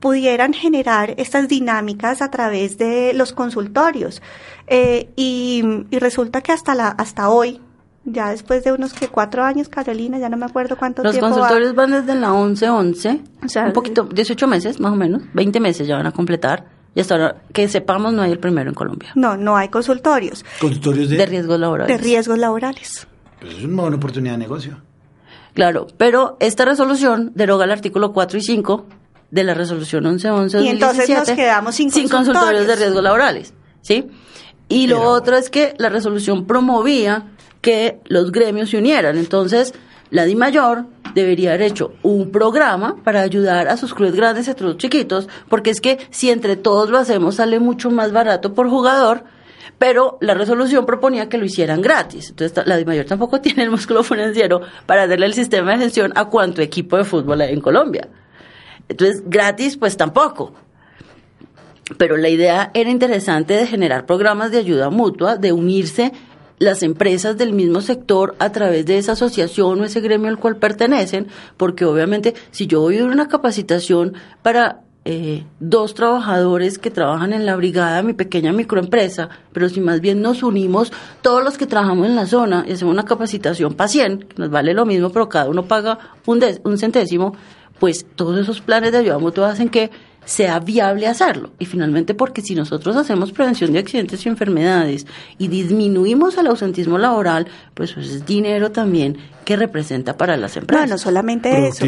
[0.00, 4.22] pudieran generar estas dinámicas a través de los consultorios.
[4.66, 7.60] Eh, y, y, resulta que hasta, la, hasta hoy,
[8.04, 11.28] ya después de unos que cuatro años, Carolina, ya no me acuerdo cuánto los tiempo.
[11.28, 15.22] Los consultorios van desde la 11-11, o sea, un poquito, 18 meses más o menos,
[15.34, 18.68] 20 meses ya van a completar y hasta ahora, que sepamos, no hay el primero
[18.68, 19.12] en Colombia.
[19.14, 20.44] No, no hay consultorios.
[20.60, 21.18] ¿Consultorios de?
[21.18, 21.96] De riesgos laborales.
[21.96, 23.06] De riesgos laborales.
[23.40, 24.78] Pues es una buena oportunidad de negocio.
[25.54, 28.86] Claro, pero esta resolución deroga el artículo 4 y 5
[29.30, 34.08] de la resolución 1111 Y entonces nos quedamos sin, sin consultorios de riesgos laborales, ¿sí?
[34.68, 37.24] Y lo otro es que la resolución promovía
[37.60, 39.18] que los gremios se unieran.
[39.18, 39.74] Entonces,
[40.10, 44.50] la Di Mayor debería haber hecho un programa para ayudar a sus clubes grandes y
[44.50, 48.54] a sus chiquitos, porque es que si entre todos lo hacemos sale mucho más barato
[48.54, 49.24] por jugador,
[49.78, 52.30] pero la resolución proponía que lo hicieran gratis.
[52.30, 56.12] Entonces la Di Mayor tampoco tiene el músculo financiero para darle el sistema de gestión
[56.14, 58.08] a cuánto equipo de fútbol hay en Colombia.
[58.90, 60.52] Entonces, gratis, pues tampoco.
[61.96, 66.12] Pero la idea era interesante de generar programas de ayuda mutua, de unirse
[66.58, 70.56] las empresas del mismo sector a través de esa asociación o ese gremio al cual
[70.56, 77.32] pertenecen, porque obviamente si yo voy a una capacitación para eh, dos trabajadores que trabajan
[77.32, 81.66] en la brigada, mi pequeña microempresa, pero si más bien nos unimos todos los que
[81.66, 85.10] trabajamos en la zona y hacemos una capacitación para 100, que nos vale lo mismo,
[85.10, 87.34] pero cada uno paga un, un centésimo,
[87.80, 89.90] pues todos esos planes de ayuda mutua hacen que
[90.24, 91.50] sea viable hacerlo.
[91.58, 95.06] Y finalmente porque si nosotros hacemos prevención de accidentes y enfermedades
[95.38, 100.88] y disminuimos el ausentismo laboral, pues es dinero también que representa para las empresas.
[100.88, 101.84] No, no solamente eso.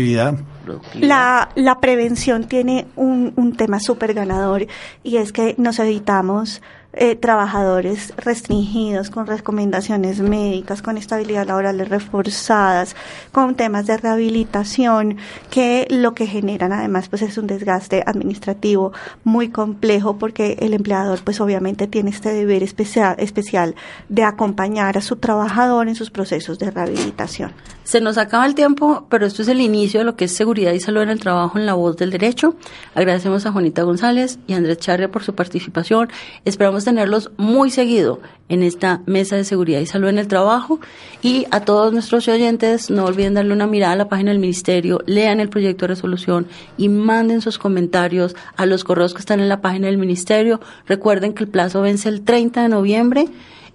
[0.99, 4.67] La, la prevención tiene un, un tema súper ganador
[5.05, 6.63] y es que nos evitamos
[6.95, 12.95] eh, trabajadores restringidos, con recomendaciones médicas, con estabilidad laborales reforzadas,
[13.33, 15.17] con temas de rehabilitación,
[15.51, 18.93] que lo que generan además pues es un desgaste administrativo
[19.25, 23.75] muy complejo porque el empleador pues obviamente tiene este deber especial, especial
[24.09, 27.53] de acompañar a su trabajador en sus procesos de rehabilitación.
[27.85, 30.73] Se nos acaba el tiempo, pero esto es el inicio de lo que es seguridad
[30.73, 32.55] y salud en el trabajo en la voz del derecho.
[32.95, 36.09] Agradecemos a Juanita González y a Andrés Charria por su participación.
[36.45, 40.79] Esperamos tenerlos muy seguido en esta mesa de seguridad y salud en el trabajo.
[41.23, 45.01] Y a todos nuestros oyentes, no olviden darle una mirada a la página del Ministerio,
[45.07, 49.49] lean el proyecto de resolución y manden sus comentarios a los correos que están en
[49.49, 50.61] la página del Ministerio.
[50.87, 53.29] Recuerden que el plazo vence el 30 de noviembre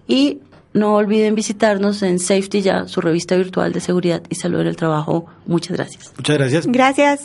[0.07, 0.39] y
[0.77, 4.75] no olviden visitarnos en Safety Ya, su revista virtual de seguridad y salud en el
[4.75, 5.25] trabajo.
[5.45, 6.13] Muchas gracias.
[6.15, 6.67] Muchas gracias.
[6.67, 7.21] Gracias.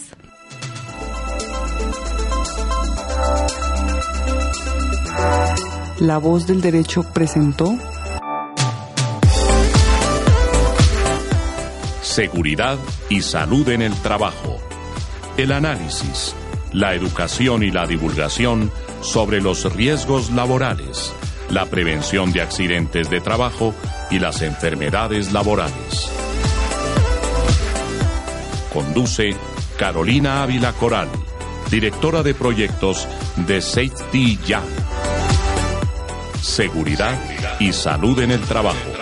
[6.01, 7.79] La voz del derecho presentó
[12.01, 12.77] Seguridad
[13.09, 14.59] y salud en el trabajo.
[15.37, 16.35] El análisis,
[16.73, 21.15] la educación y la divulgación sobre los riesgos laborales
[21.53, 23.75] la prevención de accidentes de trabajo
[24.11, 26.11] y las enfermedades laborales.
[28.73, 29.37] Conduce
[29.79, 31.09] Carolina Ávila Coral,
[31.71, 33.07] directora de proyectos
[33.47, 34.63] de Safety Ya.
[36.41, 37.21] Seguridad
[37.61, 39.02] y salud en el trabajo.